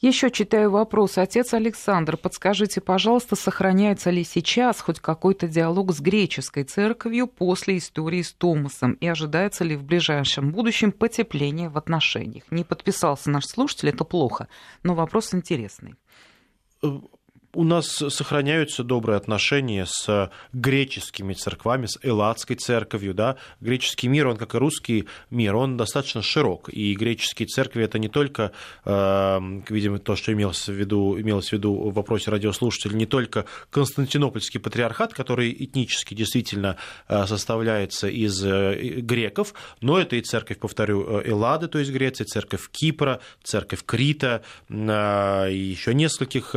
Еще 0.01 0.31
читаю 0.31 0.71
вопрос. 0.71 1.19
Отец 1.19 1.53
Александр, 1.53 2.17
подскажите, 2.17 2.81
пожалуйста, 2.81 3.35
сохраняется 3.35 4.09
ли 4.09 4.23
сейчас 4.23 4.81
хоть 4.81 4.99
какой-то 4.99 5.47
диалог 5.47 5.93
с 5.93 5.99
греческой 5.99 6.63
церковью 6.63 7.27
после 7.27 7.77
истории 7.77 8.23
с 8.23 8.33
Томасом? 8.33 8.93
И 8.93 9.05
ожидается 9.07 9.63
ли 9.63 9.75
в 9.75 9.83
ближайшем 9.83 10.51
будущем 10.51 10.91
потепление 10.91 11.69
в 11.69 11.77
отношениях? 11.77 12.45
Не 12.49 12.63
подписался 12.63 13.29
наш 13.29 13.45
слушатель, 13.45 13.89
это 13.89 14.03
плохо, 14.03 14.47
но 14.81 14.95
вопрос 14.95 15.35
интересный 15.35 15.93
э, 16.81 16.87
у 17.54 17.64
нас 17.64 17.88
сохраняются 17.88 18.84
добрые 18.84 19.18
отношения 19.18 19.86
с 19.86 20.32
греческими 20.54 21.34
церквами, 21.34 21.86
с 21.86 21.99
Элладской 22.02 22.56
церковью. 22.56 23.14
Да? 23.14 23.38
Греческий 23.60 24.08
мир, 24.08 24.28
он, 24.28 24.38
как 24.38 24.56
и 24.56 24.58
русский 24.58 25.08
мир, 25.30 25.56
он 25.56 25.78
достаточно 25.78 26.22
широк. 26.22 26.70
И 26.70 26.93
греческие 26.95 27.47
церкви– 27.47 27.84
это 27.86 27.99
не 27.99 28.08
только, 28.08 28.52
э, 28.86 29.39
видимо, 29.70 29.99
то, 29.99 30.16
что 30.16 30.32
имелось 30.32 30.68
в, 30.68 30.74
виду, 30.74 31.20
имелось 31.20 31.49
в 31.49 31.54
виду 31.54 31.89
в 31.89 31.93
вопросе 31.93 32.32
радиослушателя, 32.32 32.95
не 32.95 33.06
только 33.06 33.45
Константинопольский 33.70 34.60
патриархат, 34.60 35.14
который 35.14 35.52
этнически 35.52 36.14
действительно 36.14 36.78
э, 37.08 37.26
составляется 37.28 38.08
из 38.08 38.43
э, 38.43 38.76
греков, 39.02 39.54
но 39.82 39.99
это 39.99 40.16
и 40.16 40.22
церковь, 40.22 40.60
повторю, 40.60 41.22
Эллады, 41.22 41.68
то 41.68 41.80
есть 41.80 41.91
Греция, 41.91 42.26
церковь 42.26 42.70
Кипра, 42.72 43.20
церковь 43.43 43.84
Крита, 43.86 44.43
еще 44.70 45.93
нескольких 45.93 46.56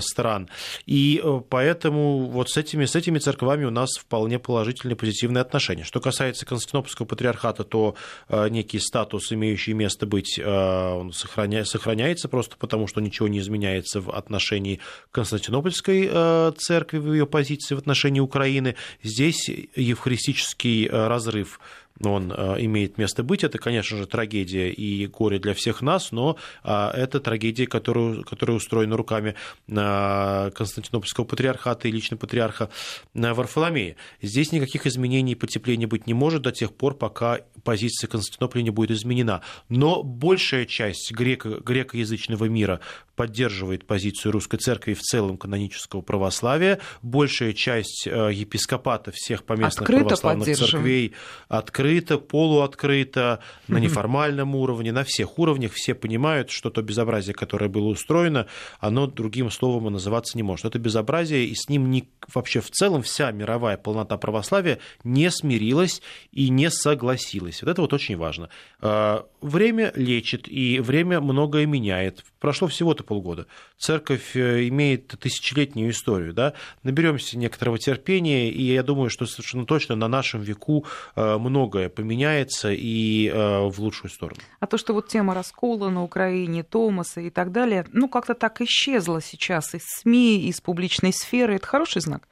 стран 0.00 0.21
стран. 0.22 0.48
И 0.86 1.20
э, 1.22 1.40
поэтому 1.48 2.28
вот 2.28 2.48
с 2.48 2.56
этими, 2.56 2.84
с 2.84 2.94
этими 2.94 3.18
церквами 3.18 3.64
у 3.64 3.70
нас 3.70 3.90
вполне 3.98 4.38
положительные, 4.38 4.94
позитивные 4.94 5.42
отношения. 5.42 5.82
Что 5.82 6.00
касается 6.00 6.46
Константинопольского 6.46 7.06
патриархата, 7.06 7.64
то 7.64 7.96
э, 8.28 8.48
некий 8.48 8.78
статус, 8.78 9.32
имеющий 9.32 9.74
место 9.74 10.06
быть, 10.06 10.38
э, 10.38 10.44
он 10.44 11.12
сохраняется 11.12 12.28
просто 12.28 12.56
потому, 12.56 12.86
что 12.86 13.00
ничего 13.00 13.26
не 13.26 13.40
изменяется 13.40 14.00
в 14.00 14.10
отношении 14.10 14.78
Константинопольской 15.10 16.10
церкви, 16.56 16.98
в 16.98 17.12
ее 17.12 17.26
позиции 17.26 17.74
в 17.74 17.78
отношении 17.78 18.20
Украины. 18.20 18.76
Здесь 19.02 19.48
евхаристический 19.74 20.88
разрыв 20.88 21.58
он 22.02 22.32
э, 22.32 22.56
имеет 22.60 22.98
место 22.98 23.22
быть. 23.22 23.44
Это, 23.44 23.58
конечно 23.58 23.96
же, 23.96 24.06
трагедия 24.06 24.70
и 24.70 25.06
горе 25.06 25.38
для 25.38 25.54
всех 25.54 25.82
нас, 25.82 26.12
но 26.12 26.36
а, 26.62 26.90
это 26.90 27.20
трагедия, 27.20 27.66
которую, 27.66 28.24
которая 28.24 28.56
устроена 28.56 28.96
руками 28.96 29.34
э, 29.68 30.50
Константинопольского 30.54 31.24
патриархата 31.24 31.88
и 31.88 31.92
лично 31.92 32.16
патриарха 32.16 32.70
э, 33.14 33.32
Варфоломея. 33.32 33.96
Здесь 34.20 34.52
никаких 34.52 34.86
изменений 34.86 35.32
и 35.32 35.36
потепления 35.36 35.86
быть 35.86 36.06
не 36.06 36.14
может 36.14 36.42
до 36.42 36.52
тех 36.52 36.74
пор, 36.74 36.94
пока 36.94 37.40
позиция 37.64 38.08
Константинополя 38.08 38.62
не 38.62 38.70
будет 38.70 38.90
изменена. 38.90 39.42
Но 39.68 40.02
большая 40.02 40.66
часть 40.66 41.12
греко- 41.12 41.62
грекоязычного 41.62 42.46
мира 42.46 42.80
поддерживает 43.22 43.86
позицию 43.86 44.32
русской 44.32 44.56
церкви 44.56 44.94
в 44.94 45.00
целом 45.00 45.38
канонического 45.38 46.00
православия. 46.00 46.80
Большая 47.02 47.52
часть 47.52 48.06
епископата 48.06 49.12
всех 49.12 49.44
поместных 49.44 49.82
Открыто 49.82 50.04
православных 50.04 50.56
церквей 50.56 51.14
открыта 51.48 51.92
открыто, 51.92 52.18
полуоткрыто, 52.18 53.40
на 53.68 53.78
неформальном 53.78 54.54
уровне, 54.54 54.92
на 54.92 55.04
всех 55.04 55.38
уровнях. 55.38 55.72
Все 55.72 55.94
понимают, 55.94 56.50
что 56.50 56.70
то 56.70 56.82
безобразие, 56.82 57.34
которое 57.34 57.68
было 57.68 57.88
устроено, 57.88 58.46
оно 58.80 59.06
другим 59.06 59.50
словом 59.50 59.88
и 59.88 59.90
называться 59.90 60.36
не 60.36 60.42
может. 60.42 60.66
Это 60.66 60.78
безобразие, 60.78 61.46
и 61.46 61.54
с 61.54 61.68
ним 61.68 61.90
не, 61.90 62.08
вообще 62.34 62.60
в 62.60 62.70
целом 62.70 63.02
вся 63.02 63.30
мировая 63.30 63.76
полнота 63.76 64.16
православия 64.16 64.78
не 65.04 65.30
смирилась 65.30 66.02
и 66.32 66.50
не 66.50 66.70
согласилась. 66.70 67.62
Вот 67.62 67.70
это 67.70 67.82
вот 67.82 67.92
очень 67.92 68.16
важно. 68.16 68.48
А, 68.80 69.26
время 69.40 69.92
лечит, 69.94 70.48
и 70.48 70.80
время 70.80 71.20
многое 71.20 71.66
меняет. 71.66 72.24
Прошло 72.42 72.66
всего-то 72.66 73.04
полгода. 73.04 73.46
Церковь 73.78 74.34
э, 74.34 74.66
имеет 74.66 75.06
тысячелетнюю 75.06 75.92
историю. 75.92 76.34
Да? 76.34 76.54
Наберемся 76.82 77.38
некоторого 77.38 77.78
терпения, 77.78 78.50
и 78.50 78.62
я 78.62 78.82
думаю, 78.82 79.10
что 79.10 79.26
совершенно 79.26 79.64
точно 79.64 79.94
на 79.94 80.08
нашем 80.08 80.40
веку 80.40 80.84
э, 81.14 81.38
многое 81.38 81.88
поменяется 81.88 82.72
и 82.72 83.28
э, 83.28 83.60
в 83.68 83.78
лучшую 83.78 84.10
сторону. 84.10 84.40
А 84.58 84.66
то, 84.66 84.76
что 84.76 84.92
вот 84.92 85.06
тема 85.06 85.34
раскола 85.34 85.88
на 85.88 86.02
Украине, 86.02 86.64
Томаса 86.64 87.20
и 87.20 87.30
так 87.30 87.52
далее, 87.52 87.86
ну, 87.92 88.08
как-то 88.08 88.34
так 88.34 88.60
исчезла 88.60 89.22
сейчас 89.22 89.72
из 89.76 89.82
СМИ, 90.00 90.48
из 90.48 90.60
публичной 90.60 91.12
сферы, 91.12 91.54
это 91.54 91.66
хороший 91.68 92.02
знак? 92.02 92.26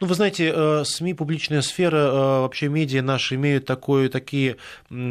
Ну, 0.00 0.06
вы 0.06 0.14
знаете, 0.14 0.52
э, 0.54 0.84
СМИ, 0.84 1.14
публичная 1.14 1.62
сфера, 1.62 1.96
э, 1.96 2.40
вообще 2.40 2.68
медиа 2.68 3.02
наши 3.02 3.36
имеют 3.36 3.64
такое, 3.64 4.08
такие 4.08 4.56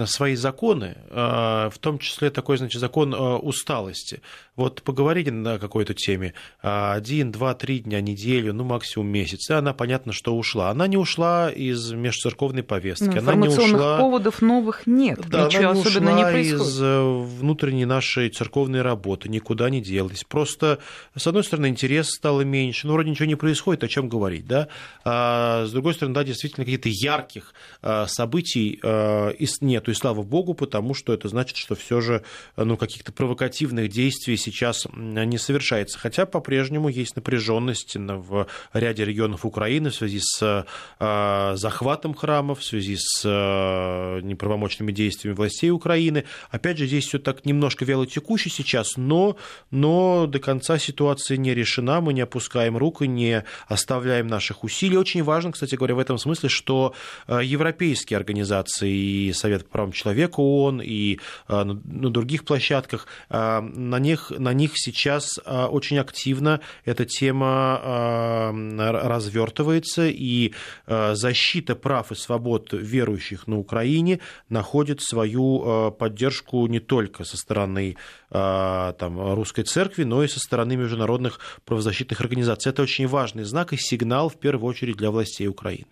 свои 0.05 0.35
законы, 0.35 0.97
в 1.09 1.73
том 1.79 1.99
числе 1.99 2.29
такой, 2.29 2.57
значит, 2.57 2.79
закон 2.79 3.13
усталости. 3.13 4.21
Вот 4.55 4.83
поговорите 4.83 5.31
на 5.31 5.57
какой-то 5.57 5.93
теме 5.93 6.33
один, 6.61 7.31
два, 7.31 7.55
три 7.55 7.79
дня, 7.79 8.01
неделю, 8.01 8.53
ну 8.53 8.63
максимум 8.63 9.07
месяц, 9.07 9.49
и 9.49 9.53
она 9.53 9.73
понятно, 9.73 10.13
что 10.13 10.35
ушла. 10.35 10.69
Она 10.69 10.87
не 10.87 10.97
ушла 10.97 11.51
из 11.51 11.91
межцерковной 11.91 12.63
повестки. 12.63 13.05
Ну, 13.05 13.19
она 13.19 13.35
не 13.35 13.47
ушла... 13.47 13.97
поводов 13.97 14.41
новых 14.41 14.85
нет, 14.85 15.19
да, 15.27 15.45
ничего 15.45 15.69
она 15.69 15.73
не 15.73 15.81
особенно 15.81 16.11
ушла 16.11 16.17
не 16.17 16.31
происходит. 16.31 16.67
из 16.67 16.81
э, 16.81 17.23
внутренней 17.39 17.85
нашей 17.85 18.29
церковной 18.29 18.81
работы, 18.81 19.29
никуда 19.29 19.69
не 19.69 19.81
делась. 19.81 20.23
Просто, 20.23 20.79
с 21.15 21.25
одной 21.25 21.43
стороны, 21.43 21.67
интерес 21.67 22.09
стало 22.09 22.41
меньше, 22.41 22.87
ну 22.87 22.93
вроде 22.93 23.09
ничего 23.09 23.25
не 23.25 23.35
происходит, 23.35 23.83
о 23.83 23.87
чем 23.87 24.07
говорить, 24.07 24.45
да? 24.47 24.67
А 25.05 25.65
с 25.65 25.71
другой 25.71 25.93
стороны, 25.93 26.15
да, 26.15 26.23
действительно, 26.23 26.65
каких-то 26.65 26.89
ярких 26.89 27.53
э, 27.81 28.05
событий 28.07 28.79
э, 28.81 29.33
нету, 29.61 29.91
и 29.91 29.93
слава 29.93 30.23
богу, 30.23 30.53
потому 30.53 30.93
что 30.93 31.13
это 31.13 31.27
значит, 31.27 31.57
что 31.57 31.75
все 31.75 32.01
же 32.01 32.23
ну, 32.57 32.77
каких-то 32.77 33.11
провокативных 33.11 33.89
действий 33.89 34.37
сейчас 34.37 34.87
не 34.95 35.37
совершается. 35.37 35.99
Хотя 35.99 36.25
по-прежнему 36.25 36.89
есть 36.89 37.15
напряженность 37.15 37.95
в 37.95 38.47
ряде 38.73 39.05
регионов 39.05 39.45
Украины 39.45 39.89
в 39.89 39.95
связи 39.95 40.19
с 40.21 40.65
а, 40.99 41.55
захватом 41.55 42.13
храмов, 42.13 42.59
в 42.59 42.63
связи 42.63 42.95
с 42.97 43.23
а, 43.25 44.19
неправомочными 44.21 44.91
действиями 44.91 45.35
властей 45.35 45.71
Украины. 45.71 46.25
Опять 46.51 46.77
же, 46.77 46.87
здесь 46.87 47.07
все 47.07 47.19
так 47.19 47.45
немножко 47.45 47.85
вяло 47.85 48.05
текуще 48.05 48.49
сейчас, 48.49 48.97
но, 48.97 49.37
но 49.71 50.27
до 50.27 50.39
конца 50.39 50.77
ситуация 50.77 51.37
не 51.37 51.53
решена, 51.53 52.01
мы 52.01 52.13
не 52.13 52.21
опускаем 52.21 52.77
рук 52.77 53.01
и 53.01 53.07
не 53.07 53.43
оставляем 53.67 54.27
наших 54.27 54.62
усилий. 54.63 54.97
Очень 54.97 55.23
важно, 55.23 55.51
кстати 55.51 55.75
говоря, 55.75 55.95
в 55.95 55.99
этом 55.99 56.17
смысле, 56.17 56.49
что 56.49 56.93
а, 57.27 57.39
европейские 57.39 58.17
организации 58.17 58.91
и 58.91 59.33
Совет 59.33 59.65
по 59.65 59.73
правам 59.73 59.91
человека 59.91 60.39
ООН 60.39 60.81
и 60.81 61.19
на 61.47 62.09
других 62.09 62.45
площадках, 62.45 63.07
на 63.29 63.99
них 63.99 64.31
на 64.31 64.53
них 64.53 64.71
сейчас 64.75 65.39
очень 65.45 65.97
активно 65.97 66.61
эта 66.85 67.05
тема 67.05 68.51
развертывается, 68.53 70.07
и 70.07 70.53
защита 70.87 71.75
прав 71.75 72.11
и 72.11 72.15
свобод 72.15 72.69
верующих 72.71 73.47
на 73.47 73.57
Украине 73.57 74.19
находит 74.49 75.01
свою 75.01 75.91
поддержку 75.91 76.67
не 76.67 76.79
только 76.79 77.23
со 77.23 77.37
стороны 77.37 77.97
там, 78.29 79.33
русской 79.33 79.63
церкви, 79.63 80.03
но 80.03 80.23
и 80.23 80.27
со 80.27 80.39
стороны 80.39 80.75
международных 80.75 81.39
правозащитных 81.65 82.21
организаций. 82.21 82.71
Это 82.71 82.83
очень 82.83 83.07
важный 83.07 83.43
знак 83.43 83.73
и 83.73 83.77
сигнал, 83.77 84.29
в 84.29 84.35
первую 84.37 84.52
очередь, 84.61 84.97
для 84.97 85.11
властей 85.11 85.47
Украины. 85.47 85.85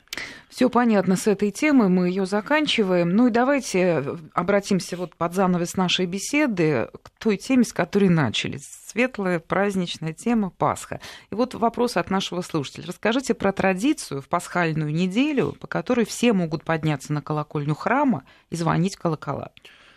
Все 0.50 0.70
понятно 0.70 1.16
с 1.16 1.28
этой 1.28 1.50
темой, 1.50 1.88
мы 1.88 2.10
ее 2.10 2.26
заканчиваем. 2.26 3.10
Ну 3.16 3.28
и 3.28 3.32
давайте 3.32 4.18
обратимся 4.34 4.98
вот 4.98 5.16
под 5.16 5.34
занавес 5.34 5.78
нашей 5.78 6.06
беседы 6.06 6.90
к 7.02 7.10
той 7.18 7.38
теме, 7.38 7.64
с 7.64 7.72
которой 7.72 8.10
начали. 8.10 8.60
Светлая 8.86 9.40
праздничная 9.40 10.12
тема 10.14 10.50
Пасха. 10.50 11.00
И 11.32 11.36
вот 11.36 11.54
вопрос 11.54 11.96
от 11.96 12.10
нашего 12.10 12.42
слушателя. 12.42 12.88
Расскажите 12.88 13.34
про 13.34 13.54
традицию 13.54 14.22
в 14.22 14.28
пасхальную 14.28 14.94
неделю, 14.94 15.56
по 15.60 15.68
которой 15.68 16.06
все 16.06 16.34
могут 16.34 16.66
подняться 16.66 17.14
на 17.14 17.22
колокольню 17.22 17.74
храма 17.74 18.26
и 18.50 18.58
звонить 18.58 18.98
колокола. 18.98 19.52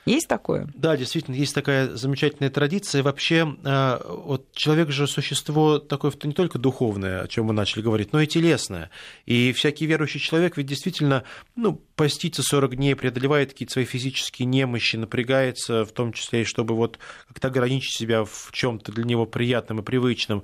Есть 0.06 0.28
такое? 0.28 0.68
Да, 0.74 0.96
действительно, 0.96 1.34
есть 1.34 1.54
такая 1.54 1.94
замечательная 1.94 2.50
традиция. 2.50 3.02
Вообще, 3.02 3.56
э, 3.64 4.00
вот 4.06 4.52
человек 4.52 4.90
же 4.90 5.06
существо 5.06 5.78
такое 5.78 6.12
не 6.24 6.34
только 6.34 6.58
духовное, 6.58 7.22
о 7.22 7.28
чем 7.28 7.46
мы 7.46 7.54
начали 7.54 7.82
говорить, 7.82 8.12
но 8.12 8.20
и 8.20 8.26
телесное. 8.26 8.90
И 9.24 9.52
всякий 9.52 9.86
верующий 9.86 10.20
человек 10.20 10.56
ведь 10.56 10.66
действительно 10.66 11.24
ну, 11.56 11.80
постится 11.96 12.42
40 12.42 12.76
дней, 12.76 12.94
преодолевает 12.94 13.52
какие-то 13.52 13.72
свои 13.72 13.84
физические 13.84 14.46
немощи, 14.46 14.96
напрягается, 14.96 15.84
в 15.84 15.92
том 15.92 16.12
числе 16.12 16.42
и 16.42 16.44
чтобы 16.44 16.74
вот 16.74 16.98
как-то 17.28 17.48
ограничить 17.48 17.96
себя 17.96 18.24
в 18.24 18.50
чем-то 18.52 18.92
для 18.92 19.04
него 19.04 19.26
приятном 19.26 19.80
и 19.80 19.82
привычном. 19.82 20.42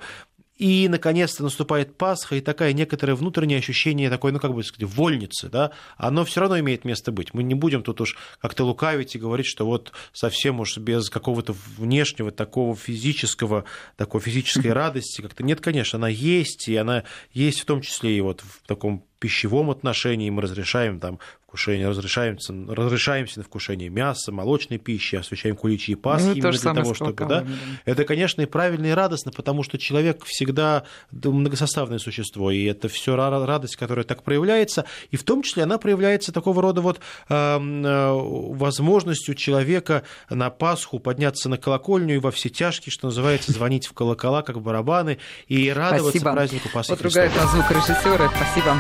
И, 0.61 0.89
наконец-то, 0.91 1.43
наступает 1.43 1.97
Пасха, 1.97 2.37
и 2.37 2.43
такое 2.43 2.75
некоторое 2.75 3.15
внутреннее 3.15 3.61
ощущение 3.61 4.11
такой, 4.11 4.31
ну, 4.31 4.39
как 4.39 4.53
бы 4.53 4.63
сказать, 4.63 4.93
вольницы, 4.93 5.49
да, 5.49 5.71
оно 5.97 6.23
все 6.27 6.41
равно 6.41 6.59
имеет 6.61 6.85
место 6.85 7.13
быть. 7.13 7.33
Мы 7.33 7.45
не 7.45 7.55
будем 7.55 7.83
тут 7.83 8.03
уж 8.03 8.19
как-то 8.43 8.65
лукавить 8.65 9.15
и 9.15 9.19
говорить, 9.19 9.47
что 9.47 9.65
вот 9.65 9.91
совсем 10.13 10.61
уж 10.61 10.77
без 10.77 11.09
какого-то 11.09 11.57
внешнего 11.79 12.31
такого 12.31 12.77
физического, 12.77 13.65
такой 13.97 14.21
физической 14.21 14.69
радости, 14.75 15.23
как-то. 15.23 15.43
Нет, 15.45 15.63
конечно, 15.63 15.97
она 15.97 16.09
есть, 16.09 16.69
и 16.69 16.77
она 16.77 17.05
есть 17.33 17.61
в 17.61 17.65
том 17.65 17.81
числе 17.81 18.19
и 18.19 18.21
вот 18.21 18.43
в 18.43 18.67
таком 18.67 19.07
пищевом 19.19 19.71
отношении. 19.71 20.29
Мы 20.29 20.43
разрешаем 20.43 21.01
там 21.01 21.21
вкушение, 21.51 21.89
разрешаемся, 21.89 22.55
разрешаемся 22.69 23.41
на 23.41 23.45
вкушение 23.45 23.89
мяса, 23.89 24.31
молочной 24.31 24.79
пищи, 24.79 25.17
освещаем 25.17 25.57
куличи 25.57 25.91
и 25.91 25.95
пасхи 25.97 26.27
ну, 26.27 26.35
именно 26.35 26.53
для 26.53 26.75
того, 26.75 26.95
чтобы... 26.95 27.13
Да, 27.27 27.45
это, 27.85 28.05
конечно, 28.05 28.41
и 28.41 28.47
правильно, 28.47 28.87
и 28.87 28.91
радостно, 28.91 29.33
потому 29.33 29.65
что 29.65 29.77
человек 29.77 30.25
всегда 30.25 30.85
многосоставное 31.11 31.99
существо, 31.99 32.53
и 32.53 32.63
это 32.65 32.89
все 32.89 33.17
радость, 33.17 33.75
которая 33.75 34.05
так 34.05 34.23
проявляется, 34.23 34.85
и 35.11 35.17
в 35.17 35.25
том 35.25 35.43
числе 35.43 35.65
она 35.65 35.79
проявляется 35.79 36.31
такого 36.31 36.63
рода 36.63 36.83
вот 36.83 37.01
э, 37.29 37.59
возможностью 37.59 39.35
человека 39.35 40.05
на 40.29 40.51
Пасху 40.51 41.01
подняться 41.01 41.49
на 41.49 41.59
колокольню 41.59 42.15
и 42.15 42.19
во 42.19 42.31
все 42.31 42.49
тяжкие, 42.49 42.93
что 42.93 43.09
называется, 43.09 43.51
звонить 43.51 43.89
в 43.89 43.93
колокола, 43.93 44.43
как 44.43 44.61
барабаны, 44.63 45.19
и 45.49 45.69
радоваться 45.69 46.11
Спасибо. 46.11 46.33
празднику 46.33 46.69
Пасхи 46.73 46.91
Вот 46.91 47.03
ругают 47.03 47.35
на 47.35 47.47
звукорежиссера. 47.49 48.31
Спасибо. 48.37 48.77